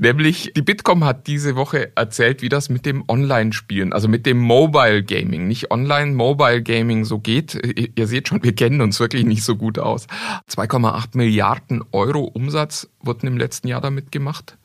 Nämlich, 0.00 0.52
die 0.56 0.62
Bitkom 0.62 1.04
hat 1.04 1.26
diese 1.26 1.56
Woche 1.56 1.94
erzählt, 1.94 2.40
wie 2.40 2.48
das 2.48 2.70
mit 2.70 2.86
dem 2.86 3.04
Online-Spielen, 3.06 3.92
also 3.92 4.08
mit 4.08 4.24
dem 4.24 4.38
Mobile 4.38 5.04
Gaming, 5.04 5.46
nicht 5.46 5.70
Online, 5.70 6.12
Mobile 6.12 6.62
Gaming 6.62 7.04
so 7.04 7.18
geht. 7.18 7.54
Ihr 7.94 8.06
seht 8.06 8.28
schon, 8.28 8.42
wir 8.42 8.54
kennen 8.54 8.80
uns 8.80 8.98
wirklich 8.98 9.26
nicht 9.26 9.44
so 9.44 9.56
gut 9.56 9.78
aus. 9.78 10.06
2,8 10.48 11.18
Milliarden 11.18 11.84
Euro 11.92 12.24
Umsatz 12.24 12.88
wurden 13.02 13.26
im 13.26 13.36
letzten 13.36 13.68
Jahr 13.68 13.82
damit 13.82 14.10
gemacht. 14.10 14.56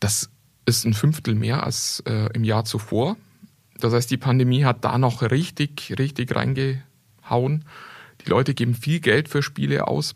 Das 0.00 0.28
ist 0.66 0.84
ein 0.84 0.92
Fünftel 0.92 1.34
mehr 1.34 1.64
als 1.64 2.02
äh, 2.06 2.28
im 2.34 2.44
Jahr 2.44 2.66
zuvor. 2.66 3.16
Das 3.80 3.94
heißt, 3.94 4.10
die 4.10 4.18
Pandemie 4.18 4.64
hat 4.64 4.84
da 4.84 4.98
noch 4.98 5.22
richtig, 5.22 5.94
richtig 5.98 6.36
reingehauen. 6.36 7.64
Die 8.20 8.28
Leute 8.28 8.52
geben 8.52 8.74
viel 8.74 9.00
Geld 9.00 9.30
für 9.30 9.42
Spiele 9.42 9.88
aus. 9.88 10.14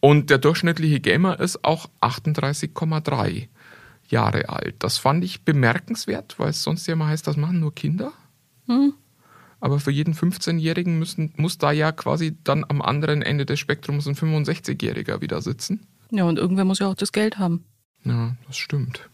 Und 0.00 0.30
der 0.30 0.38
durchschnittliche 0.38 1.00
Gamer 1.00 1.40
ist 1.40 1.64
auch 1.64 1.88
38,3 2.00 3.48
Jahre 4.08 4.48
alt. 4.48 4.76
Das 4.78 4.98
fand 4.98 5.24
ich 5.24 5.44
bemerkenswert, 5.44 6.38
weil 6.38 6.50
es 6.50 6.62
sonst 6.62 6.86
ja 6.86 6.94
immer 6.94 7.08
heißt, 7.08 7.26
das 7.26 7.36
machen 7.36 7.60
nur 7.60 7.74
Kinder. 7.74 8.12
Mhm. 8.66 8.94
Aber 9.60 9.80
für 9.80 9.90
jeden 9.90 10.14
15-Jährigen 10.14 10.98
muss 11.36 11.58
da 11.58 11.72
ja 11.72 11.90
quasi 11.90 12.36
dann 12.44 12.64
am 12.68 12.80
anderen 12.80 13.22
Ende 13.22 13.44
des 13.44 13.58
Spektrums 13.58 14.06
ein 14.06 14.14
65-Jähriger 14.14 15.20
wieder 15.20 15.42
sitzen. 15.42 15.86
Ja, 16.10 16.24
und 16.24 16.38
irgendwer 16.38 16.64
muss 16.64 16.78
ja 16.78 16.86
auch 16.86 16.94
das 16.94 17.12
Geld 17.12 17.38
haben. 17.38 17.64
Ja, 18.04 18.36
das 18.46 18.56
stimmt. 18.56 19.10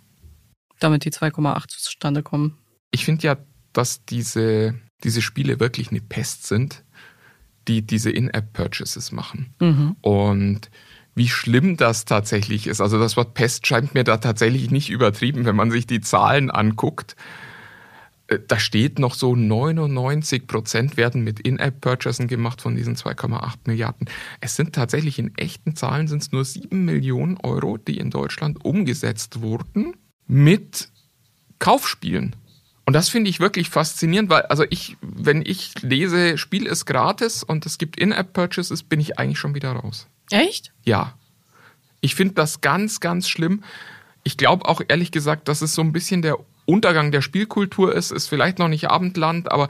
Damit 0.81 1.07
die 1.07 1.13
2,8 1.13 1.69
zustande 1.69 2.23
kommen. 2.23 2.59
Ich 2.91 3.07
finde 3.07 3.27
ja, 3.27 3.37
dass 3.73 4.05
diese, 4.05 4.75
diese 5.03 5.23
Spiele 5.23 5.61
wirklich 5.61 5.91
eine 5.91 6.03
Pest 6.03 6.47
sind 6.47 6.85
die 7.69 7.83
diese 7.83 8.11
In-App-Purchases 8.11 9.13
machen. 9.13 9.55
Mhm. 9.61 9.97
Und 10.01 10.71
wie 11.15 11.29
schlimm 11.29 11.77
das 11.77 12.05
tatsächlich 12.05 12.67
ist. 12.67 12.81
Also 12.81 12.99
das 12.99 13.17
Wort 13.17 13.35
Pest 13.35 13.67
scheint 13.67 13.95
mir 13.95 14.05
da 14.05 14.17
tatsächlich 14.17 14.71
nicht 14.71 14.91
übertrieben, 14.91 15.45
wenn 15.45 15.57
man 15.57 15.71
sich 15.71 15.87
die 15.87 16.01
Zahlen 16.01 16.51
anguckt. 16.51 17.17
Äh, 18.27 18.39
da 18.47 18.59
steht 18.59 18.99
noch 18.99 19.15
so 19.15 19.37
99 19.37 20.47
Prozent 20.47 20.97
werden 20.97 21.23
mit 21.23 21.41
In-App-Purchasen 21.41 22.27
gemacht 22.27 22.61
von 22.61 22.75
diesen 22.75 22.97
2,8 22.97 23.55
Milliarden. 23.67 24.09
Es 24.41 24.57
sind 24.57 24.75
tatsächlich 24.75 25.19
in 25.19 25.37
echten 25.37 25.77
Zahlen 25.77 26.09
sind 26.09 26.23
es 26.23 26.33
nur 26.33 26.45
7 26.45 26.85
Millionen 26.85 27.37
Euro, 27.43 27.77
die 27.77 27.99
in 27.99 28.11
Deutschland 28.11 28.65
umgesetzt 28.65 29.41
wurden 29.41 29.95
mit 30.27 30.89
Kaufspielen. 31.59 32.35
Und 32.87 32.93
das 32.93 33.09
finde 33.09 33.31
ich 33.31 33.41
wirklich 33.41 33.71
faszinierend, 33.71 34.29
weil, 34.29 34.43
also 34.43 34.65
ich, 34.69 34.97
wenn 35.01 35.43
ich 35.45 35.73
lese, 35.81 36.37
Spiel 36.37 36.67
ist 36.67 36.85
gratis 36.85 37.43
und 37.43 37.65
es 37.65 37.79
gibt 37.79 37.99
In-App-Purchases, 37.99 38.83
bin 38.83 39.01
ich 39.01 39.19
eigentlich 39.19 39.39
schon 39.39 39.55
wieder 39.55 39.73
raus. 39.73 40.07
Echt? 40.31 40.73
Ja. 40.85 41.15
Ich 42.01 42.15
finde 42.15 42.35
das 42.35 42.61
ganz, 42.61 43.01
ganz 43.01 43.29
schlimm. 43.29 43.63
Ich 44.23 44.37
glaube 44.37 44.69
auch 44.69 44.83
ehrlich 44.87 45.13
gesagt, 45.13 45.49
dass 45.49 45.63
es 45.63 45.75
so 45.75 45.83
ein 45.83 45.93
bisschen 45.93 46.21
der 46.21 46.37
Untergang 46.67 47.11
der 47.11 47.23
Spielkultur 47.23 47.95
ist, 47.95 48.11
ist 48.11 48.29
vielleicht 48.29 48.59
noch 48.59 48.69
nicht 48.69 48.91
Abendland, 48.91 49.51
aber 49.51 49.69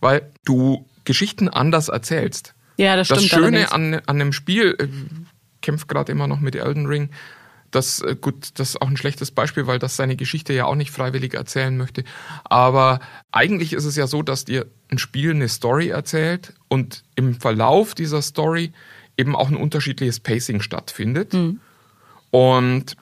weil 0.00 0.30
du 0.44 0.86
Geschichten 1.04 1.48
anders 1.48 1.88
erzählst. 1.88 2.54
Ja, 2.76 2.96
das 2.96 3.06
stimmt. 3.06 3.20
Das 3.20 3.28
Schöne 3.28 3.72
an, 3.72 3.94
an 3.94 4.02
einem 4.06 4.32
Spiel, 4.32 4.76
ich 4.78 5.60
kämpfe 5.60 5.86
gerade 5.86 6.12
immer 6.12 6.26
noch 6.26 6.40
mit 6.40 6.54
Elden 6.54 6.86
Ring, 6.86 7.10
das, 7.74 8.00
äh, 8.00 8.16
gut, 8.20 8.58
das 8.58 8.70
ist 8.70 8.82
auch 8.82 8.88
ein 8.88 8.96
schlechtes 8.96 9.30
Beispiel, 9.30 9.66
weil 9.66 9.78
das 9.78 9.96
seine 9.96 10.16
Geschichte 10.16 10.52
ja 10.52 10.66
auch 10.66 10.74
nicht 10.74 10.90
freiwillig 10.90 11.34
erzählen 11.34 11.76
möchte. 11.76 12.04
Aber 12.44 13.00
eigentlich 13.32 13.72
ist 13.72 13.84
es 13.84 13.96
ja 13.96 14.06
so, 14.06 14.22
dass 14.22 14.44
dir 14.44 14.66
ein 14.90 14.98
Spiel 14.98 15.30
eine 15.30 15.48
Story 15.48 15.88
erzählt 15.88 16.54
und 16.68 17.04
im 17.16 17.34
Verlauf 17.34 17.94
dieser 17.94 18.22
Story 18.22 18.72
eben 19.16 19.34
auch 19.34 19.48
ein 19.48 19.56
unterschiedliches 19.56 20.20
Pacing 20.20 20.60
stattfindet. 20.60 21.32
Mhm. 21.32 21.60
Und 22.30 22.96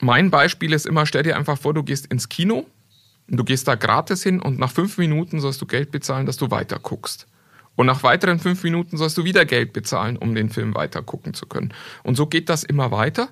mein 0.00 0.30
Beispiel 0.30 0.72
ist 0.72 0.86
immer, 0.86 1.06
stell 1.06 1.22
dir 1.22 1.36
einfach 1.36 1.58
vor, 1.58 1.74
du 1.74 1.82
gehst 1.82 2.06
ins 2.06 2.28
Kino, 2.28 2.66
du 3.26 3.44
gehst 3.44 3.68
da 3.68 3.74
gratis 3.74 4.22
hin 4.22 4.40
und 4.40 4.58
nach 4.58 4.70
fünf 4.70 4.98
Minuten 4.98 5.40
sollst 5.40 5.60
du 5.60 5.66
Geld 5.66 5.90
bezahlen, 5.90 6.26
dass 6.26 6.36
du 6.36 6.50
weiter 6.50 6.78
guckst. 6.78 7.26
Und 7.76 7.86
nach 7.86 8.02
weiteren 8.02 8.40
fünf 8.40 8.64
Minuten 8.64 8.96
sollst 8.96 9.16
du 9.18 9.24
wieder 9.24 9.44
Geld 9.44 9.72
bezahlen, 9.72 10.16
um 10.16 10.34
den 10.34 10.50
Film 10.50 10.74
weiter 10.74 11.00
gucken 11.02 11.32
zu 11.32 11.46
können. 11.46 11.72
Und 12.02 12.16
so 12.16 12.26
geht 12.26 12.48
das 12.48 12.64
immer 12.64 12.90
weiter. 12.90 13.28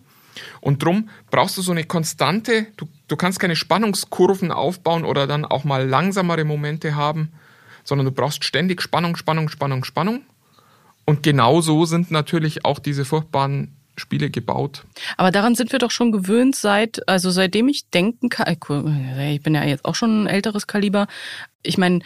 Und 0.60 0.82
drum 0.82 1.08
brauchst 1.30 1.56
du 1.56 1.62
so 1.62 1.72
eine 1.72 1.84
konstante, 1.84 2.66
du, 2.76 2.88
du 3.08 3.16
kannst 3.16 3.40
keine 3.40 3.56
Spannungskurven 3.56 4.52
aufbauen 4.52 5.04
oder 5.04 5.26
dann 5.26 5.44
auch 5.44 5.64
mal 5.64 5.86
langsamere 5.86 6.44
Momente 6.44 6.94
haben, 6.94 7.32
sondern 7.84 8.06
du 8.06 8.12
brauchst 8.12 8.44
ständig 8.44 8.82
Spannung, 8.82 9.16
Spannung, 9.16 9.48
Spannung, 9.48 9.84
Spannung. 9.84 10.22
Und 11.04 11.22
genauso 11.22 11.84
sind 11.84 12.10
natürlich 12.10 12.64
auch 12.64 12.78
diese 12.80 13.04
furchtbaren 13.04 13.76
Spiele 13.96 14.28
gebaut. 14.28 14.84
Aber 15.16 15.30
daran 15.30 15.54
sind 15.54 15.72
wir 15.72 15.78
doch 15.78 15.90
schon 15.90 16.12
gewöhnt 16.12 16.54
seit, 16.54 17.08
also 17.08 17.30
seitdem 17.30 17.68
ich 17.68 17.88
denken 17.88 18.28
kann, 18.28 18.52
ich 18.52 19.42
bin 19.42 19.54
ja 19.54 19.64
jetzt 19.64 19.84
auch 19.84 19.94
schon 19.94 20.24
ein 20.24 20.26
älteres 20.26 20.66
Kaliber. 20.66 21.06
Ich 21.62 21.78
meine, 21.78 22.00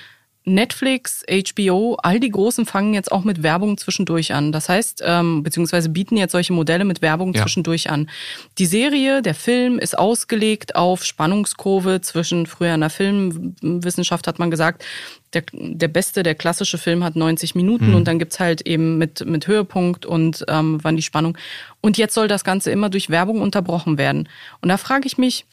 Netflix, 0.55 1.25
HBO, 1.29 1.97
all 2.03 2.21
die 2.21 2.31
Großen 2.31 2.67
fangen 2.67 2.95
jetzt 2.95 3.13
auch 3.13 3.25
mit 3.25 3.43
Werbung 3.43 3.79
zwischendurch 3.79 4.35
an. 4.35 4.53
Das 4.53 4.69
heißt, 4.69 5.03
ähm, 5.07 5.43
beziehungsweise 5.43 5.89
bieten 5.89 6.17
jetzt 6.17 6.33
solche 6.33 6.53
Modelle 6.53 6.85
mit 6.85 7.03
Werbung 7.03 7.33
ja. 7.33 7.43
zwischendurch 7.43 7.91
an. 7.91 8.11
Die 8.59 8.67
Serie, 8.67 9.23
der 9.23 9.35
Film 9.35 9.79
ist 9.79 9.97
ausgelegt 9.97 10.77
auf 10.77 11.05
Spannungskurve 11.05 12.01
zwischen, 12.01 12.47
früher 12.47 12.75
in 12.75 12.81
der 12.81 12.91
Filmwissenschaft 12.91 14.27
hat 14.27 14.39
man 14.39 14.51
gesagt, 14.51 14.85
der, 15.33 15.45
der 15.53 15.89
beste, 15.89 16.23
der 16.23 16.35
klassische 16.35 16.79
Film 16.79 17.05
hat 17.05 17.15
90 17.15 17.55
Minuten 17.55 17.91
mhm. 17.91 17.95
und 17.95 18.09
dann 18.09 18.19
gibt's 18.19 18.41
halt 18.41 18.63
eben 18.63 18.99
mit, 18.99 19.25
mit 19.25 19.47
Höhepunkt 19.47 20.05
und 20.05 20.45
ähm, 20.49 20.79
wann 20.83 20.97
die 20.97 21.03
Spannung. 21.03 21.39
Und 21.81 21.99
jetzt 21.99 22.15
soll 22.15 22.29
das 22.29 22.45
Ganze 22.45 22.71
immer 22.71 22.91
durch 22.91 23.11
Werbung 23.11 23.41
unterbrochen 23.41 23.97
werden. 23.97 24.29
Und 24.61 24.69
da 24.69 24.77
frage 24.77 25.07
ich 25.07 25.19
mich, 25.19 25.47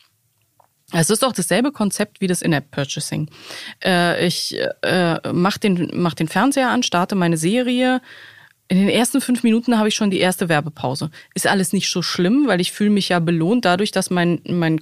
es 0.93 1.09
ist 1.09 1.21
doch 1.23 1.33
dasselbe 1.33 1.71
Konzept 1.71 2.21
wie 2.21 2.27
das 2.27 2.41
In-App-Purchasing. 2.41 3.29
Äh, 3.83 4.25
ich 4.25 4.57
äh, 4.83 5.33
mache 5.33 5.59
den, 5.59 5.91
mach 5.93 6.13
den 6.13 6.29
Fernseher 6.29 6.69
an, 6.69 6.83
starte 6.83 7.15
meine 7.15 7.37
Serie. 7.37 8.01
In 8.69 8.79
den 8.79 8.89
ersten 8.89 9.21
fünf 9.21 9.43
Minuten 9.43 9.77
habe 9.77 9.87
ich 9.87 9.95
schon 9.95 10.11
die 10.11 10.19
erste 10.19 10.49
Werbepause. 10.49 11.09
Ist 11.33 11.47
alles 11.47 11.71
nicht 11.71 11.89
so 11.89 12.01
schlimm, 12.01 12.47
weil 12.47 12.59
ich 12.59 12.73
fühle 12.73 12.89
mich 12.89 13.09
ja 13.09 13.19
belohnt 13.19 13.63
dadurch, 13.63 13.91
dass 13.91 14.09
mein, 14.09 14.41
mein, 14.45 14.81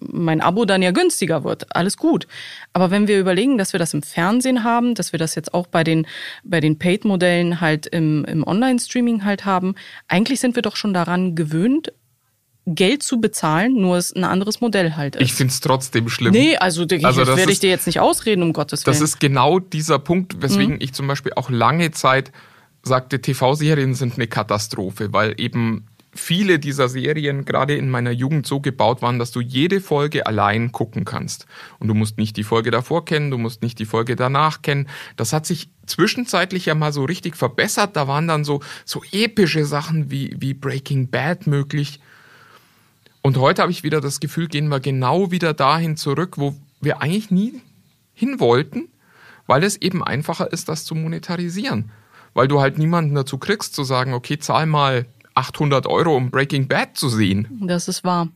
mein 0.00 0.42
Abo 0.42 0.66
dann 0.66 0.82
ja 0.82 0.90
günstiger 0.90 1.42
wird. 1.42 1.74
Alles 1.74 1.96
gut. 1.96 2.26
Aber 2.74 2.90
wenn 2.90 3.08
wir 3.08 3.18
überlegen, 3.18 3.56
dass 3.56 3.72
wir 3.72 3.78
das 3.78 3.94
im 3.94 4.02
Fernsehen 4.02 4.62
haben, 4.62 4.94
dass 4.94 5.12
wir 5.12 5.18
das 5.18 5.34
jetzt 5.34 5.54
auch 5.54 5.66
bei 5.66 5.84
den, 5.84 6.06
bei 6.42 6.60
den 6.60 6.78
Paid-Modellen 6.78 7.62
halt 7.62 7.86
im, 7.86 8.26
im 8.26 8.46
Online-Streaming 8.46 9.24
halt 9.24 9.46
haben, 9.46 9.74
eigentlich 10.06 10.40
sind 10.40 10.54
wir 10.54 10.62
doch 10.62 10.76
schon 10.76 10.92
daran 10.92 11.34
gewöhnt, 11.34 11.92
Geld 12.66 13.02
zu 13.02 13.20
bezahlen, 13.20 13.74
nur 13.74 13.98
es 13.98 14.14
ein 14.14 14.24
anderes 14.24 14.60
Modell 14.60 14.96
halt 14.96 15.16
ist. 15.16 15.22
Ich 15.22 15.34
finde 15.34 15.52
es 15.52 15.60
trotzdem 15.60 16.08
schlimm. 16.08 16.32
Nee, 16.32 16.56
also, 16.56 16.84
ich, 16.90 17.04
also 17.04 17.24
das 17.24 17.36
werde 17.36 17.52
ich 17.52 17.60
dir 17.60 17.70
jetzt 17.70 17.86
nicht 17.86 18.00
ausreden, 18.00 18.42
um 18.42 18.52
Gottes 18.52 18.86
Willen. 18.86 18.94
Das 18.94 19.02
ist 19.02 19.20
genau 19.20 19.58
dieser 19.58 19.98
Punkt, 19.98 20.40
weswegen 20.40 20.74
mhm. 20.74 20.80
ich 20.80 20.94
zum 20.94 21.06
Beispiel 21.06 21.32
auch 21.34 21.50
lange 21.50 21.90
Zeit 21.90 22.32
sagte, 22.82 23.20
TV-Serien 23.20 23.94
sind 23.94 24.14
eine 24.16 24.26
Katastrophe, 24.26 25.12
weil 25.12 25.34
eben 25.38 25.86
viele 26.14 26.58
dieser 26.58 26.88
Serien 26.88 27.44
gerade 27.44 27.76
in 27.76 27.90
meiner 27.90 28.12
Jugend 28.12 28.46
so 28.46 28.60
gebaut 28.60 29.02
waren, 29.02 29.18
dass 29.18 29.32
du 29.32 29.40
jede 29.40 29.80
Folge 29.80 30.26
allein 30.26 30.72
gucken 30.72 31.04
kannst. 31.04 31.46
Und 31.78 31.88
du 31.88 31.94
musst 31.94 32.18
nicht 32.18 32.36
die 32.36 32.44
Folge 32.44 32.70
davor 32.70 33.04
kennen, 33.04 33.30
du 33.30 33.38
musst 33.38 33.62
nicht 33.62 33.78
die 33.78 33.84
Folge 33.84 34.16
danach 34.16 34.62
kennen. 34.62 34.88
Das 35.16 35.32
hat 35.32 35.46
sich 35.46 35.68
zwischenzeitlich 35.86 36.66
ja 36.66 36.74
mal 36.74 36.92
so 36.92 37.04
richtig 37.04 37.36
verbessert. 37.36 37.96
Da 37.96 38.08
waren 38.08 38.28
dann 38.28 38.44
so, 38.44 38.60
so 38.84 39.02
epische 39.12 39.64
Sachen 39.64 40.10
wie, 40.10 40.34
wie 40.38 40.54
Breaking 40.54 41.10
Bad 41.10 41.46
möglich. 41.46 42.00
Und 43.26 43.38
heute 43.38 43.62
habe 43.62 43.72
ich 43.72 43.82
wieder 43.82 44.02
das 44.02 44.20
Gefühl, 44.20 44.48
gehen 44.48 44.68
wir 44.68 44.80
genau 44.80 45.30
wieder 45.30 45.54
dahin 45.54 45.96
zurück, 45.96 46.36
wo 46.36 46.54
wir 46.82 47.00
eigentlich 47.00 47.30
nie 47.30 47.62
hin 48.12 48.38
wollten, 48.38 48.90
weil 49.46 49.64
es 49.64 49.76
eben 49.76 50.04
einfacher 50.04 50.52
ist, 50.52 50.68
das 50.68 50.84
zu 50.84 50.94
monetarisieren. 50.94 51.90
Weil 52.34 52.48
du 52.48 52.60
halt 52.60 52.76
niemanden 52.76 53.14
dazu 53.14 53.38
kriegst, 53.38 53.74
zu 53.74 53.82
sagen, 53.82 54.12
okay, 54.12 54.38
zahl 54.38 54.66
mal 54.66 55.06
800 55.32 55.86
Euro, 55.86 56.14
um 56.14 56.30
Breaking 56.30 56.68
Bad 56.68 56.98
zu 56.98 57.08
sehen. 57.08 57.48
Das 57.62 57.88
ist 57.88 58.04
wahr. 58.04 58.28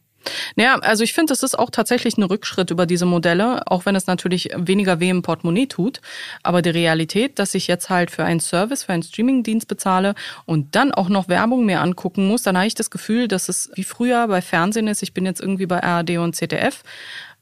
Naja, 0.56 0.76
also 0.76 1.04
ich 1.04 1.12
finde, 1.12 1.32
das 1.32 1.42
ist 1.42 1.58
auch 1.58 1.70
tatsächlich 1.70 2.16
ein 2.16 2.22
Rückschritt 2.22 2.70
über 2.70 2.86
diese 2.86 3.06
Modelle, 3.06 3.62
auch 3.66 3.86
wenn 3.86 3.96
es 3.96 4.06
natürlich 4.06 4.50
weniger 4.56 5.00
weh 5.00 5.10
im 5.10 5.22
Portemonnaie 5.22 5.66
tut. 5.66 6.00
Aber 6.42 6.62
die 6.62 6.70
Realität, 6.70 7.38
dass 7.38 7.54
ich 7.54 7.66
jetzt 7.66 7.90
halt 7.90 8.10
für 8.10 8.24
einen 8.24 8.40
Service, 8.40 8.84
für 8.84 8.92
einen 8.92 9.02
Streamingdienst 9.02 9.68
bezahle 9.68 10.14
und 10.44 10.74
dann 10.74 10.92
auch 10.92 11.08
noch 11.08 11.28
Werbung 11.28 11.66
mir 11.66 11.80
angucken 11.80 12.26
muss, 12.28 12.42
dann 12.42 12.56
habe 12.56 12.66
ich 12.66 12.74
das 12.74 12.90
Gefühl, 12.90 13.28
dass 13.28 13.48
es 13.48 13.70
wie 13.74 13.84
früher 13.84 14.26
bei 14.28 14.42
Fernsehen 14.42 14.88
ist. 14.88 15.02
Ich 15.02 15.14
bin 15.14 15.24
jetzt 15.24 15.40
irgendwie 15.40 15.66
bei 15.66 15.82
ARD 15.82 16.18
und 16.18 16.34
ZDF, 16.36 16.82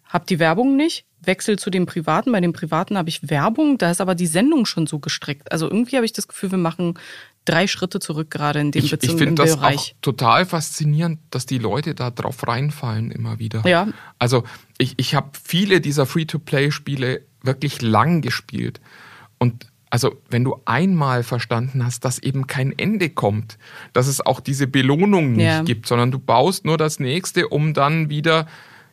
habe 0.08 0.26
die 0.26 0.38
Werbung 0.38 0.76
nicht, 0.76 1.04
wechsel 1.20 1.58
zu 1.58 1.70
dem 1.70 1.86
Privaten. 1.86 2.32
Bei 2.32 2.40
dem 2.40 2.52
Privaten 2.52 2.96
habe 2.96 3.08
ich 3.08 3.28
Werbung, 3.28 3.78
da 3.78 3.90
ist 3.90 4.00
aber 4.00 4.14
die 4.14 4.26
Sendung 4.26 4.66
schon 4.66 4.86
so 4.86 4.98
gestrickt. 4.98 5.50
Also 5.52 5.66
irgendwie 5.66 5.96
habe 5.96 6.06
ich 6.06 6.12
das 6.12 6.28
Gefühl, 6.28 6.52
wir 6.52 6.58
machen 6.58 6.94
drei 7.46 7.66
Schritte 7.66 7.98
zurück 8.00 8.30
gerade 8.30 8.60
in 8.60 8.70
dem 8.70 8.84
ich, 8.84 8.90
Beziehung, 8.90 9.14
Ich 9.14 9.22
finde 9.22 9.42
das 9.42 9.56
Bereich. 9.56 9.76
auch 9.76 10.02
total 10.02 10.44
faszinierend, 10.44 11.18
dass 11.30 11.46
die 11.46 11.58
Leute 11.58 11.94
da 11.94 12.10
drauf 12.10 12.46
reinfallen 12.46 13.10
immer 13.10 13.38
wieder. 13.38 13.66
Ja. 13.66 13.88
Also 14.18 14.44
ich, 14.76 14.94
ich 14.98 15.14
habe 15.14 15.30
viele 15.42 15.80
dieser 15.80 16.04
Free-to-Play-Spiele 16.04 17.22
wirklich 17.42 17.80
lang 17.80 18.20
gespielt. 18.20 18.80
Und 19.38 19.66
also 19.88 20.20
wenn 20.28 20.44
du 20.44 20.60
einmal 20.64 21.22
verstanden 21.22 21.84
hast, 21.84 22.04
dass 22.04 22.18
eben 22.18 22.46
kein 22.46 22.76
Ende 22.76 23.08
kommt, 23.08 23.56
dass 23.92 24.08
es 24.08 24.20
auch 24.20 24.40
diese 24.40 24.66
Belohnung 24.66 25.32
nicht 25.32 25.46
ja. 25.46 25.62
gibt, 25.62 25.86
sondern 25.86 26.10
du 26.10 26.18
baust 26.18 26.64
nur 26.64 26.76
das 26.76 27.00
nächste, 27.00 27.48
um 27.48 27.72
dann 27.72 28.10
wieder 28.10 28.46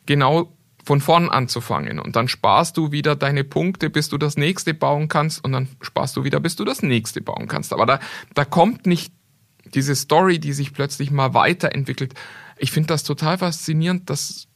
genau 0.06 0.53
von 0.84 1.00
vorn 1.00 1.30
anzufangen. 1.30 1.98
Und 1.98 2.16
dann 2.16 2.28
sparst 2.28 2.76
du 2.76 2.92
wieder 2.92 3.16
deine 3.16 3.42
Punkte, 3.42 3.90
bis 3.90 4.08
du 4.08 4.18
das 4.18 4.36
nächste 4.36 4.74
bauen 4.74 5.08
kannst. 5.08 5.42
Und 5.44 5.52
dann 5.52 5.68
sparst 5.80 6.16
du 6.16 6.24
wieder, 6.24 6.40
bis 6.40 6.56
du 6.56 6.64
das 6.64 6.82
nächste 6.82 7.20
bauen 7.20 7.48
kannst. 7.48 7.72
Aber 7.72 7.86
da, 7.86 8.00
da 8.34 8.44
kommt 8.44 8.86
nicht 8.86 9.12
diese 9.74 9.96
Story, 9.96 10.38
die 10.38 10.52
sich 10.52 10.72
plötzlich 10.72 11.10
mal 11.10 11.34
weiterentwickelt. 11.34 12.14
Ich 12.58 12.70
finde 12.70 12.88
das 12.88 13.02
total 13.02 13.38
faszinierend, 13.38 14.10
dass, 14.10 14.46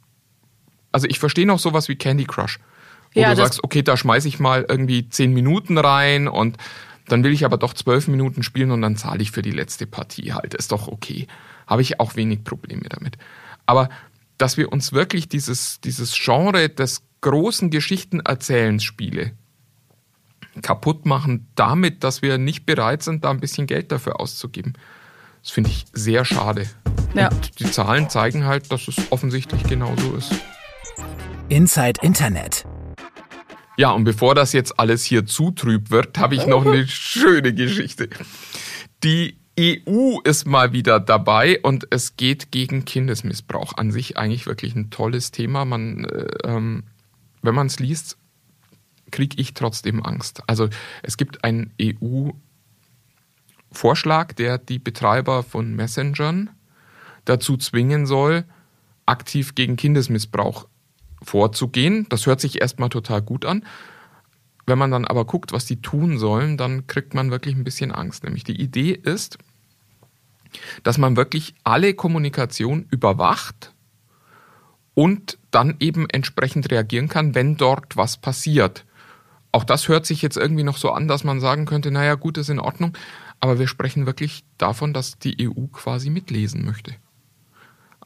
also 0.92 1.06
ich 1.08 1.18
verstehe 1.18 1.46
noch 1.46 1.58
sowas 1.58 1.88
wie 1.88 1.96
Candy 1.96 2.24
Crush. 2.24 2.60
Wo 3.14 3.20
ja, 3.20 3.30
du 3.30 3.36
sagst, 3.36 3.64
okay, 3.64 3.82
da 3.82 3.96
schmeiße 3.96 4.28
ich 4.28 4.38
mal 4.38 4.66
irgendwie 4.68 5.08
zehn 5.08 5.32
Minuten 5.32 5.78
rein 5.78 6.28
und 6.28 6.58
dann 7.06 7.24
will 7.24 7.32
ich 7.32 7.46
aber 7.46 7.56
doch 7.56 7.72
zwölf 7.72 8.06
Minuten 8.06 8.42
spielen 8.42 8.70
und 8.70 8.82
dann 8.82 8.96
zahle 8.96 9.22
ich 9.22 9.30
für 9.30 9.40
die 9.40 9.50
letzte 9.50 9.86
Partie 9.86 10.34
halt. 10.34 10.52
Ist 10.52 10.72
doch 10.72 10.88
okay. 10.88 11.26
Habe 11.66 11.80
ich 11.80 12.00
auch 12.00 12.16
wenig 12.16 12.44
Probleme 12.44 12.86
damit. 12.88 13.16
Aber 13.64 13.88
dass 14.38 14.56
wir 14.56 14.72
uns 14.72 14.92
wirklich 14.92 15.28
dieses, 15.28 15.80
dieses 15.80 16.14
Genre 16.14 16.68
des 16.68 17.02
großen 17.20 17.70
Geschichtenerzählens-Spiele 17.70 19.32
kaputt 20.62 21.06
machen, 21.06 21.48
damit, 21.54 22.02
dass 22.04 22.22
wir 22.22 22.38
nicht 22.38 22.66
bereit 22.66 23.02
sind, 23.02 23.24
da 23.24 23.30
ein 23.30 23.40
bisschen 23.40 23.66
Geld 23.66 23.92
dafür 23.92 24.20
auszugeben. 24.20 24.74
Das 25.42 25.52
finde 25.52 25.70
ich 25.70 25.86
sehr 25.92 26.24
schade. 26.24 26.66
Ja. 27.14 27.28
Und 27.28 27.60
die 27.60 27.70
Zahlen 27.70 28.10
zeigen 28.10 28.44
halt, 28.44 28.72
dass 28.72 28.88
es 28.88 28.96
offensichtlich 29.10 29.62
genauso 29.64 30.14
ist. 30.14 30.34
Inside 31.48 32.00
Internet. 32.02 32.64
Ja, 33.76 33.92
und 33.92 34.04
bevor 34.04 34.34
das 34.34 34.52
jetzt 34.52 34.78
alles 34.80 35.04
hier 35.04 35.24
zu 35.24 35.52
trüb 35.52 35.90
wird, 35.90 36.18
habe 36.18 36.34
ich 36.34 36.46
noch 36.46 36.66
eine 36.66 36.86
schöne 36.88 37.54
Geschichte. 37.54 38.08
Die 39.04 39.37
EU 39.58 40.20
ist 40.22 40.46
mal 40.46 40.72
wieder 40.72 41.00
dabei 41.00 41.58
und 41.60 41.88
es 41.90 42.16
geht 42.16 42.52
gegen 42.52 42.84
Kindesmissbrauch. 42.84 43.76
An 43.76 43.90
sich 43.90 44.16
eigentlich 44.16 44.46
wirklich 44.46 44.76
ein 44.76 44.90
tolles 44.90 45.32
Thema. 45.32 45.64
Man, 45.64 46.04
äh, 46.04 46.28
ähm, 46.44 46.84
wenn 47.42 47.54
man 47.54 47.66
es 47.66 47.80
liest, 47.80 48.16
kriege 49.10 49.40
ich 49.40 49.54
trotzdem 49.54 50.04
Angst. 50.04 50.42
Also 50.46 50.68
es 51.02 51.16
gibt 51.16 51.42
einen 51.44 51.72
EU-Vorschlag, 51.80 54.34
der 54.34 54.58
die 54.58 54.78
Betreiber 54.78 55.42
von 55.42 55.74
Messengern 55.74 56.50
dazu 57.24 57.56
zwingen 57.56 58.06
soll, 58.06 58.44
aktiv 59.06 59.56
gegen 59.56 59.76
Kindesmissbrauch 59.76 60.68
vorzugehen. 61.22 62.06
Das 62.10 62.26
hört 62.26 62.40
sich 62.40 62.60
erstmal 62.60 62.90
total 62.90 63.22
gut 63.22 63.44
an. 63.44 63.64
Wenn 64.66 64.78
man 64.78 64.90
dann 64.90 65.06
aber 65.06 65.24
guckt, 65.24 65.52
was 65.52 65.64
die 65.64 65.80
tun 65.80 66.18
sollen, 66.18 66.58
dann 66.58 66.86
kriegt 66.86 67.14
man 67.14 67.30
wirklich 67.30 67.56
ein 67.56 67.64
bisschen 67.64 67.90
Angst. 67.90 68.24
Nämlich 68.24 68.44
die 68.44 68.60
Idee 68.60 68.92
ist, 68.92 69.38
dass 70.82 70.98
man 70.98 71.16
wirklich 71.16 71.54
alle 71.64 71.94
Kommunikation 71.94 72.86
überwacht 72.90 73.72
und 74.94 75.38
dann 75.50 75.76
eben 75.80 76.08
entsprechend 76.10 76.70
reagieren 76.70 77.08
kann, 77.08 77.34
wenn 77.34 77.56
dort 77.56 77.96
was 77.96 78.16
passiert. 78.16 78.84
Auch 79.52 79.64
das 79.64 79.88
hört 79.88 80.06
sich 80.06 80.22
jetzt 80.22 80.36
irgendwie 80.36 80.64
noch 80.64 80.76
so 80.76 80.90
an, 80.90 81.08
dass 81.08 81.24
man 81.24 81.40
sagen 81.40 81.64
könnte, 81.64 81.90
naja 81.90 82.14
gut, 82.16 82.36
ist 82.36 82.50
in 82.50 82.60
Ordnung, 82.60 82.96
aber 83.40 83.58
wir 83.58 83.68
sprechen 83.68 84.06
wirklich 84.06 84.44
davon, 84.58 84.92
dass 84.92 85.18
die 85.18 85.48
EU 85.48 85.66
quasi 85.68 86.10
mitlesen 86.10 86.64
möchte. 86.64 86.94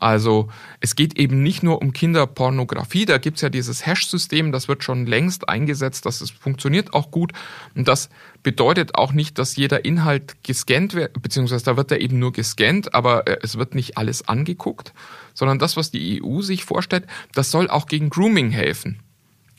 Also 0.02 0.48
es 0.80 0.96
geht 0.96 1.16
eben 1.16 1.44
nicht 1.44 1.62
nur 1.62 1.80
um 1.80 1.92
Kinderpornografie, 1.92 3.04
da 3.04 3.18
gibt 3.18 3.36
es 3.36 3.42
ja 3.42 3.50
dieses 3.50 3.86
Hash-System, 3.86 4.50
das 4.50 4.66
wird 4.66 4.82
schon 4.82 5.06
längst 5.06 5.48
eingesetzt, 5.48 6.06
das 6.06 6.20
ist, 6.20 6.32
funktioniert 6.32 6.92
auch 6.92 7.12
gut. 7.12 7.30
Und 7.76 7.86
das 7.86 8.10
bedeutet 8.42 8.96
auch 8.96 9.12
nicht, 9.12 9.38
dass 9.38 9.54
jeder 9.54 9.84
Inhalt 9.84 10.42
gescannt 10.42 10.94
wird, 10.94 11.22
beziehungsweise 11.22 11.64
da 11.64 11.76
wird 11.76 11.92
er 11.92 12.00
eben 12.00 12.18
nur 12.18 12.32
gescannt, 12.32 12.96
aber 12.96 13.28
äh, 13.28 13.38
es 13.42 13.58
wird 13.58 13.76
nicht 13.76 13.96
alles 13.96 14.26
angeguckt, 14.26 14.92
sondern 15.34 15.60
das, 15.60 15.76
was 15.76 15.92
die 15.92 16.20
EU 16.20 16.42
sich 16.42 16.64
vorstellt, 16.64 17.06
das 17.32 17.52
soll 17.52 17.70
auch 17.70 17.86
gegen 17.86 18.10
Grooming 18.10 18.50
helfen. 18.50 18.98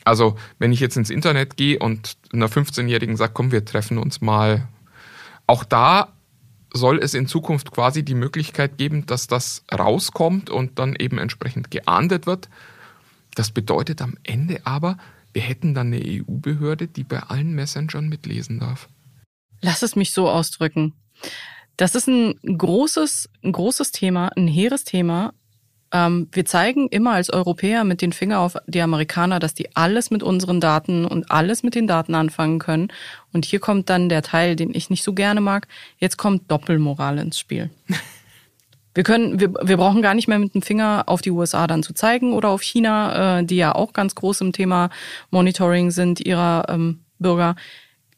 Also 0.04 0.36
wenn 0.58 0.74
ich 0.74 0.80
jetzt 0.80 0.98
ins 0.98 1.08
Internet 1.08 1.56
gehe 1.56 1.78
und 1.78 2.18
einer 2.34 2.50
15-Jährigen 2.50 3.16
sage, 3.16 3.32
komm, 3.32 3.50
wir 3.50 3.64
treffen 3.64 3.96
uns 3.96 4.20
mal, 4.20 4.68
auch 5.46 5.64
da 5.64 6.12
soll 6.74 6.98
es 6.98 7.14
in 7.14 7.26
Zukunft 7.26 7.70
quasi 7.70 8.04
die 8.04 8.14
Möglichkeit 8.14 8.76
geben, 8.76 9.06
dass 9.06 9.28
das 9.28 9.64
rauskommt 9.72 10.50
und 10.50 10.78
dann 10.78 10.96
eben 10.96 11.18
entsprechend 11.18 11.70
geahndet 11.70 12.26
wird. 12.26 12.48
Das 13.34 13.52
bedeutet 13.52 14.02
am 14.02 14.16
Ende 14.24 14.60
aber, 14.64 14.98
wir 15.32 15.42
hätten 15.42 15.74
dann 15.74 15.88
eine 15.88 16.02
EU-Behörde, 16.04 16.88
die 16.88 17.04
bei 17.04 17.20
allen 17.20 17.54
Messengern 17.54 18.08
mitlesen 18.08 18.60
darf. 18.60 18.88
Lass 19.60 19.82
es 19.82 19.96
mich 19.96 20.12
so 20.12 20.28
ausdrücken. 20.28 20.92
Das 21.76 21.94
ist 21.94 22.08
ein 22.08 22.34
großes, 22.42 23.30
ein 23.42 23.52
großes 23.52 23.90
Thema, 23.90 24.28
ein 24.36 24.46
hehres 24.46 24.84
Thema, 24.84 25.32
ähm, 25.94 26.26
wir 26.32 26.44
zeigen 26.44 26.88
immer 26.88 27.12
als 27.12 27.30
Europäer 27.30 27.84
mit 27.84 28.02
den 28.02 28.12
Finger 28.12 28.40
auf 28.40 28.56
die 28.66 28.82
Amerikaner, 28.82 29.38
dass 29.38 29.54
die 29.54 29.76
alles 29.76 30.10
mit 30.10 30.24
unseren 30.24 30.60
Daten 30.60 31.04
und 31.04 31.30
alles 31.30 31.62
mit 31.62 31.76
den 31.76 31.86
Daten 31.86 32.16
anfangen 32.16 32.58
können. 32.58 32.88
Und 33.32 33.44
hier 33.44 33.60
kommt 33.60 33.88
dann 33.88 34.08
der 34.08 34.22
Teil, 34.22 34.56
den 34.56 34.74
ich 34.74 34.90
nicht 34.90 35.04
so 35.04 35.12
gerne 35.12 35.40
mag. 35.40 35.68
Jetzt 35.98 36.16
kommt 36.16 36.50
Doppelmoral 36.50 37.18
ins 37.18 37.38
Spiel. 37.38 37.70
Wir 38.96 39.02
können, 39.02 39.40
wir, 39.40 39.52
wir 39.60 39.76
brauchen 39.76 40.02
gar 40.02 40.14
nicht 40.14 40.28
mehr 40.28 40.38
mit 40.38 40.54
dem 40.54 40.62
Finger 40.62 41.02
auf 41.06 41.20
die 41.20 41.32
USA 41.32 41.66
dann 41.66 41.82
zu 41.82 41.94
zeigen 41.94 42.32
oder 42.32 42.50
auf 42.50 42.62
China, 42.62 43.40
äh, 43.40 43.44
die 43.44 43.56
ja 43.56 43.74
auch 43.74 43.92
ganz 43.92 44.14
groß 44.14 44.40
im 44.42 44.52
Thema 44.52 44.88
Monitoring 45.32 45.90
sind 45.90 46.20
ihrer 46.20 46.66
ähm, 46.68 47.00
Bürger. 47.18 47.56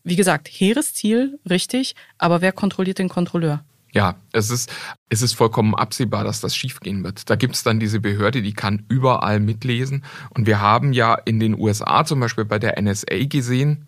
Wie 0.05 0.17
gesagt, 0.17 0.49
hehres 0.51 0.93
Ziel, 0.93 1.39
richtig, 1.49 1.95
aber 2.19 2.43
wer 2.43 2.53
kontrolliert 2.53 2.99
den 2.99 3.09
Kontrolleur? 3.09 3.65
Ja, 3.97 4.17
es 4.31 4.51
ist, 4.51 4.71
es 5.09 5.23
ist 5.23 5.33
vollkommen 5.33 5.75
absehbar, 5.75 6.23
dass 6.23 6.43
das 6.43 6.55
schiefgehen 6.55 7.03
wird. 7.03 7.31
Da 7.31 7.35
gibt 7.35 7.55
es 7.55 7.63
dann 7.63 7.81
diese 7.81 7.99
Behörde, 7.99 8.43
die 8.43 8.53
kann 8.53 8.85
überall 8.91 9.41
mitlesen. 9.41 10.05
Und 10.29 10.47
wir 10.47 10.61
haben 10.61 10.93
ja 10.93 11.15
in 11.15 11.41
den 11.41 11.59
USA 11.59 12.05
zum 12.05 12.21
Beispiel 12.21 12.45
bei 12.45 12.59
der 12.59 12.79
NSA 12.79 13.25
gesehen, 13.25 13.87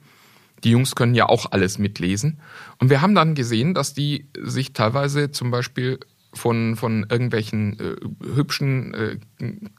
die 0.64 0.70
Jungs 0.70 0.94
können 0.94 1.14
ja 1.14 1.28
auch 1.28 1.52
alles 1.52 1.76
mitlesen. 1.76 2.40
Und 2.78 2.88
wir 2.88 3.02
haben 3.02 3.14
dann 3.14 3.34
gesehen, 3.34 3.74
dass 3.74 3.92
die 3.92 4.30
sich 4.40 4.72
teilweise 4.72 5.30
zum 5.30 5.50
Beispiel 5.50 6.00
von, 6.32 6.76
von 6.76 7.04
irgendwelchen 7.10 7.78
äh, 7.78 7.96
hübschen 8.34 8.94
äh, 8.94 9.18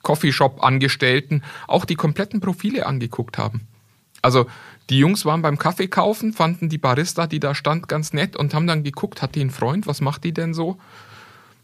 Coffeeshop-Angestellten 0.03 1.43
auch 1.67 1.85
die 1.85 1.95
kompletten 1.95 2.39
Profile 2.39 2.85
angeguckt 2.85 3.39
haben. 3.39 3.61
Also 4.21 4.45
die 4.89 4.97
Jungs 4.97 5.25
waren 5.25 5.41
beim 5.41 5.57
Kaffee 5.57 5.87
kaufen, 5.87 6.33
fanden 6.33 6.69
die 6.69 6.77
Barista, 6.77 7.27
die 7.27 7.39
da 7.39 7.53
stand, 7.53 7.87
ganz 7.87 8.13
nett 8.13 8.35
und 8.35 8.53
haben 8.53 8.67
dann 8.67 8.83
geguckt, 8.83 9.21
hat 9.21 9.35
die 9.35 9.41
einen 9.41 9.51
Freund, 9.51 9.87
was 9.87 10.01
macht 10.01 10.23
die 10.23 10.33
denn 10.33 10.53
so? 10.53 10.77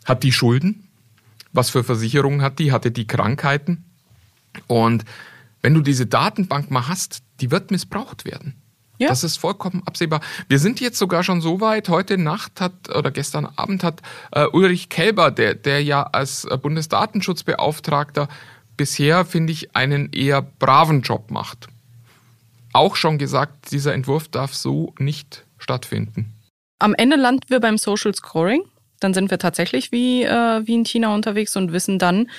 Hat 0.05 0.23
die 0.23 0.31
Schulden? 0.31 0.88
Was 1.51 1.69
für 1.69 1.83
Versicherungen 1.83 2.41
hat 2.41 2.59
die? 2.59 2.71
Hatte 2.71 2.91
die 2.91 3.07
Krankheiten? 3.07 3.85
Und 4.67 5.05
wenn 5.61 5.73
du 5.73 5.81
diese 5.81 6.05
Datenbank 6.05 6.69
mal 6.69 6.88
hast, 6.88 7.23
die 7.39 7.49
wird 7.49 7.71
missbraucht 7.71 8.25
werden. 8.25 8.55
Ja. 8.97 9.09
Das 9.09 9.23
ist 9.23 9.38
vollkommen 9.38 9.83
absehbar. 9.85 10.21
Wir 10.47 10.59
sind 10.59 10.79
jetzt 10.79 10.97
sogar 10.97 11.23
schon 11.23 11.41
so 11.41 11.59
weit. 11.59 11.89
Heute 11.89 12.17
Nacht 12.17 12.61
hat 12.61 12.95
oder 12.95 13.11
gestern 13.11 13.45
Abend 13.45 13.83
hat 13.83 14.01
äh, 14.31 14.45
Ulrich 14.45 14.89
Kelber, 14.89 15.31
der, 15.31 15.55
der 15.55 15.83
ja 15.83 16.03
als 16.03 16.45
äh, 16.45 16.57
Bundesdatenschutzbeauftragter 16.57 18.29
bisher, 18.77 19.25
finde 19.25 19.53
ich, 19.53 19.75
einen 19.75 20.11
eher 20.13 20.41
braven 20.41 21.01
Job 21.01 21.31
macht, 21.31 21.67
auch 22.75 22.95
schon 22.95 23.17
gesagt, 23.17 23.71
dieser 23.71 23.93
Entwurf 23.93 24.27
darf 24.27 24.53
so 24.53 24.93
nicht 24.99 25.45
stattfinden. 25.57 26.33
Am 26.79 26.93
Ende 26.93 27.15
landen 27.15 27.47
wir 27.47 27.59
beim 27.59 27.77
Social 27.77 28.13
Scoring. 28.13 28.63
Dann 28.99 29.13
sind 29.13 29.31
wir 29.31 29.39
tatsächlich 29.39 29.91
wie, 29.91 30.23
äh, 30.23 30.61
wie 30.65 30.75
in 30.75 30.85
China 30.85 31.13
unterwegs 31.13 31.55
und 31.55 31.71
wissen 31.71 31.99
dann, 31.99 32.29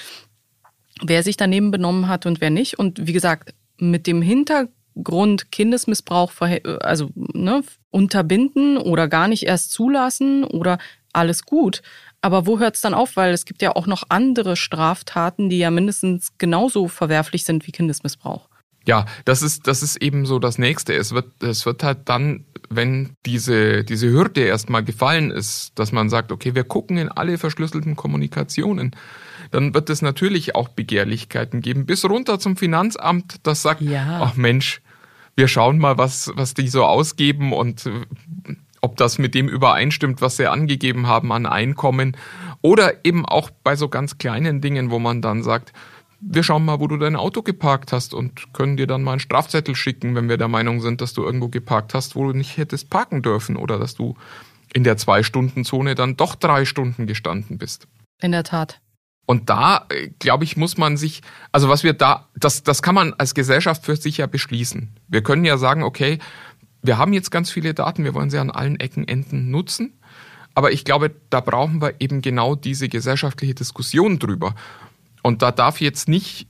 wer 1.03 1.23
sich 1.23 1.37
daneben 1.37 1.71
benommen 1.71 2.09
hat 2.09 2.27
und 2.27 2.41
wer 2.41 2.51
nicht. 2.51 2.79
Und 2.79 3.07
wie 3.07 3.13
gesagt, 3.13 3.55
mit 3.79 4.07
dem 4.07 4.23
Hintergrund, 4.23 4.73
Grund 5.03 5.53
Kindesmissbrauch 5.53 6.33
also 6.81 7.11
ne, 7.15 7.63
unterbinden 7.91 8.79
oder 8.79 9.09
gar 9.09 9.29
nicht 9.29 9.43
erst 9.43 9.73
zulassen 9.73 10.43
oder 10.45 10.79
alles 11.13 11.45
gut. 11.45 11.83
Aber 12.23 12.47
wo 12.47 12.59
hört 12.59 12.77
es 12.77 12.81
dann 12.81 12.95
auf? 12.95 13.17
Weil 13.17 13.33
es 13.33 13.45
gibt 13.45 13.61
ja 13.61 13.77
auch 13.77 13.87
noch 13.87 14.05
andere 14.09 14.57
Straftaten, 14.57 15.51
die 15.51 15.59
ja 15.59 15.71
mindestens 15.71 16.39
genauso 16.39 16.89
verwerflich 16.89 17.45
sind 17.45 17.67
wie 17.67 17.73
Kindesmissbrauch. 17.73 18.49
Ja, 18.87 19.07
das 19.25 19.43
ist, 19.43 19.67
das 19.67 19.83
ist 19.83 19.97
eben 19.97 20.27
so 20.27 20.39
das 20.39 20.59
Nächste. 20.59 20.95
Es 20.95 21.13
wird, 21.13 21.43
es 21.43 21.67
wird 21.67 21.83
halt 21.83 22.09
dann, 22.09 22.45
wenn 22.71 23.11
diese, 23.27 23.85
diese 23.85 24.09
Hürde 24.11 24.43
erstmal 24.43 24.85
gefallen 24.85 25.31
ist, 25.31 25.73
dass 25.75 25.93
man 25.93 26.09
sagt, 26.09 26.31
okay, 26.31 26.55
wir 26.55 26.65
gucken 26.65 26.97
in 26.97 27.09
alle 27.09 27.39
verschlüsselten 27.39 27.97
Kommunikationen, 27.97 28.95
dann 29.51 29.75
wird 29.75 29.91
es 29.91 30.03
natürlich 30.03 30.55
auch 30.55 30.69
Begehrlichkeiten 30.69 31.61
geben, 31.61 31.87
bis 31.87 32.05
runter 32.05 32.39
zum 32.39 32.57
Finanzamt, 32.57 33.37
das 33.43 33.63
sagt, 33.63 33.81
ja. 33.81 34.21
ach 34.23 34.37
Mensch, 34.37 34.83
wir 35.37 35.49
schauen 35.49 35.79
mal, 35.79 35.99
was, 35.99 36.33
was 36.35 36.55
die 36.55 36.69
so 36.69 36.85
ausgeben 36.85 37.53
und 37.53 37.87
äh, 37.87 38.07
ob 38.81 38.97
das 38.97 39.19
mit 39.19 39.35
dem 39.35 39.49
übereinstimmt, 39.49 40.21
was 40.21 40.37
sie 40.37 40.47
angegeben 40.47 41.07
haben 41.07 41.33
an 41.33 41.47
Einkommen. 41.47 42.17
Oder 42.63 43.05
eben 43.05 43.27
auch 43.27 43.51
bei 43.51 43.77
so 43.77 43.89
ganz 43.89 44.19
kleinen 44.19 44.61
Dingen, 44.61 44.91
wo 44.91 44.99
man 44.99 45.23
dann 45.23 45.43
sagt, 45.43 45.73
wir 46.29 46.43
schauen 46.43 46.65
mal, 46.65 46.81
wo 46.81 46.89
du 46.89 46.97
dein 46.97 47.17
Auto 47.17 47.43
geparkt 47.43 47.93
hast 47.93 48.13
und 48.13 48.53
können 48.53 48.77
dir 48.77 48.87
dann 48.87 49.03
mal 49.03 49.13
einen 49.13 49.21
Strafzettel 49.21 49.77
schicken, 49.77 50.15
wenn 50.15 50.29
wir 50.29 50.37
der 50.37 50.49
Meinung 50.49 50.81
sind, 50.81 51.01
dass 51.01 51.13
du 51.13 51.23
irgendwo 51.23 51.49
geparkt 51.49 51.95
hast, 51.95 52.17
wo 52.17 52.27
du 52.27 52.37
nicht 52.37 52.57
hättest 52.57 52.91
parken 52.91 53.23
dürfen 53.23 53.57
oder 53.57 53.79
dass 53.79 53.95
du 53.95 54.17
in 54.73 54.85
der 54.85 54.97
Zwei-Stunden-Zone 54.97 55.95
dann 55.95 56.17
doch 56.17 56.35
drei 56.35 56.65
Stunden 56.65 57.07
gestanden 57.07 57.59
bist. 57.59 57.87
In 58.21 58.33
der 58.33 58.45
Tat. 58.45 58.81
Und 59.27 59.51
da, 59.51 59.87
äh, 59.89 60.11
glaube 60.19 60.45
ich, 60.45 60.57
muss 60.57 60.77
man 60.77 60.97
sich, 60.97 61.23
also 61.53 61.69
was 61.69 61.85
wir 61.85 61.93
da, 61.93 62.29
das, 62.37 62.63
das 62.63 62.83
kann 62.83 62.95
man 62.95 63.15
als 63.15 63.35
Gesellschaft 63.35 63.85
für 63.85 63.97
sich 63.97 64.19
ja 64.19 64.27
beschließen. 64.27 64.91
Wir 65.09 65.23
können 65.23 65.45
ja 65.45 65.59
sagen, 65.59 65.83
okay, 65.83 66.19
wir 66.83 66.99
haben 66.99 67.13
jetzt 67.13 67.31
ganz 67.31 67.51
viele 67.51 67.75
Daten, 67.75 68.05
wir 68.05 68.15
wollen 68.15 68.31
sie 68.31 68.39
an 68.39 68.51
allen 68.51 68.79
Ecken, 68.79 69.07
Enden 69.07 69.51
nutzen. 69.51 69.95
Aber 70.55 70.73
ich 70.73 70.85
glaube, 70.85 71.15
da 71.29 71.41
brauchen 71.41 71.83
wir 71.83 71.95
eben 72.01 72.23
genau 72.23 72.55
diese 72.55 72.89
gesellschaftliche 72.89 73.55
Diskussion 73.55 74.19
drüber. 74.19 74.55
Und 75.27 75.43
da 75.43 75.51
darf 75.51 75.81
jetzt 75.81 76.09
nicht 76.09 76.47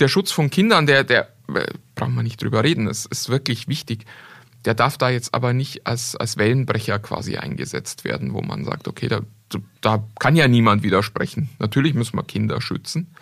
der 0.00 0.08
Schutz 0.08 0.32
von 0.32 0.50
Kindern, 0.50 0.86
der, 0.86 1.04
der, 1.04 1.28
äh, 1.54 1.64
brauchen 1.94 2.16
wir 2.16 2.24
nicht 2.24 2.42
drüber 2.42 2.64
reden, 2.64 2.88
es 2.88 3.06
ist 3.06 3.28
wirklich 3.28 3.68
wichtig. 3.68 4.04
Der 4.64 4.74
darf 4.74 4.98
da 4.98 5.10
jetzt 5.10 5.32
aber 5.32 5.52
nicht 5.52 5.86
als, 5.86 6.16
als 6.16 6.36
Wellenbrecher 6.36 6.98
quasi 6.98 7.36
eingesetzt 7.36 8.02
werden, 8.02 8.34
wo 8.34 8.42
man 8.42 8.64
sagt, 8.64 8.88
okay, 8.88 9.06
da 9.06 9.20
da 9.80 10.04
kann 10.18 10.34
ja 10.34 10.48
niemand 10.48 10.82
widersprechen. 10.82 11.50
Natürlich 11.60 11.94
müssen 11.94 12.16
wir 12.16 12.24
Kinder 12.24 12.60
schützen, 12.60 13.14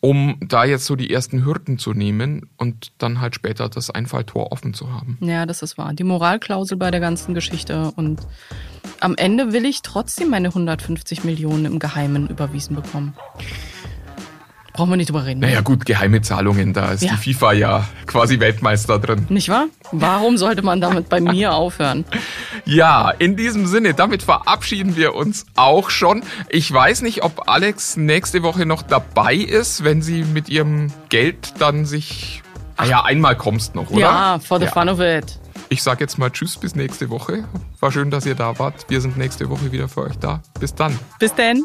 um 0.00 0.38
da 0.40 0.64
jetzt 0.64 0.84
so 0.84 0.96
die 0.96 1.12
ersten 1.12 1.44
Hürden 1.44 1.78
zu 1.78 1.92
nehmen 1.92 2.48
und 2.56 2.92
dann 2.98 3.20
halt 3.20 3.34
später 3.34 3.68
das 3.68 3.90
Einfalltor 3.90 4.52
offen 4.52 4.74
zu 4.74 4.92
haben. 4.92 5.18
Ja, 5.20 5.46
das 5.46 5.62
ist 5.62 5.78
wahr. 5.78 5.94
Die 5.94 6.04
Moralklausel 6.04 6.76
bei 6.76 6.90
der 6.90 7.00
ganzen 7.00 7.34
Geschichte 7.34 7.92
und 7.96 8.20
am 9.00 9.16
Ende 9.16 9.52
will 9.52 9.64
ich 9.64 9.82
trotzdem 9.82 10.30
meine 10.30 10.48
150 10.48 11.24
Millionen 11.24 11.64
im 11.64 11.78
Geheimen 11.78 12.28
überwiesen 12.28 12.76
bekommen. 12.76 13.14
Brauchen 14.76 14.90
wir 14.90 14.96
nicht 14.98 15.08
drüber 15.08 15.24
reden. 15.24 15.40
Naja, 15.40 15.62
gut, 15.62 15.86
geheime 15.86 16.20
Zahlungen, 16.20 16.74
da 16.74 16.92
ist 16.92 17.02
ja. 17.02 17.12
die 17.12 17.34
FIFA 17.34 17.52
ja 17.54 17.88
quasi 18.06 18.40
Weltmeister 18.40 18.98
drin. 18.98 19.24
Nicht 19.30 19.48
wahr? 19.48 19.68
Warum 19.90 20.36
sollte 20.36 20.60
man 20.60 20.82
damit 20.82 21.08
bei 21.08 21.20
mir 21.20 21.54
aufhören? 21.54 22.04
Ja, 22.68 23.10
in 23.10 23.36
diesem 23.36 23.68
Sinne, 23.68 23.94
damit 23.94 24.24
verabschieden 24.24 24.96
wir 24.96 25.14
uns 25.14 25.46
auch 25.54 25.88
schon. 25.88 26.24
Ich 26.48 26.72
weiß 26.72 27.02
nicht, 27.02 27.22
ob 27.22 27.48
Alex 27.48 27.96
nächste 27.96 28.42
Woche 28.42 28.66
noch 28.66 28.82
dabei 28.82 29.36
ist, 29.36 29.84
wenn 29.84 30.02
sie 30.02 30.24
mit 30.24 30.48
ihrem 30.48 30.92
Geld 31.08 31.54
dann 31.60 31.86
sich. 31.86 32.42
Ah 32.76 32.84
ja, 32.86 33.04
einmal 33.04 33.36
kommst 33.36 33.76
noch, 33.76 33.90
oder? 33.90 34.00
Ja, 34.00 34.38
for 34.40 34.58
the 34.58 34.64
ja. 34.64 34.72
fun 34.72 34.88
of 34.88 34.98
it. 34.98 35.38
Ich 35.68 35.84
sage 35.84 36.00
jetzt 36.00 36.18
mal 36.18 36.30
Tschüss 36.30 36.56
bis 36.56 36.74
nächste 36.74 37.08
Woche. 37.08 37.44
War 37.78 37.92
schön, 37.92 38.10
dass 38.10 38.26
ihr 38.26 38.34
da 38.34 38.58
wart. 38.58 38.86
Wir 38.88 39.00
sind 39.00 39.16
nächste 39.16 39.48
Woche 39.48 39.70
wieder 39.70 39.88
für 39.88 40.02
euch 40.02 40.18
da. 40.18 40.42
Bis 40.58 40.74
dann. 40.74 40.98
Bis 41.20 41.34
dann. 41.36 41.62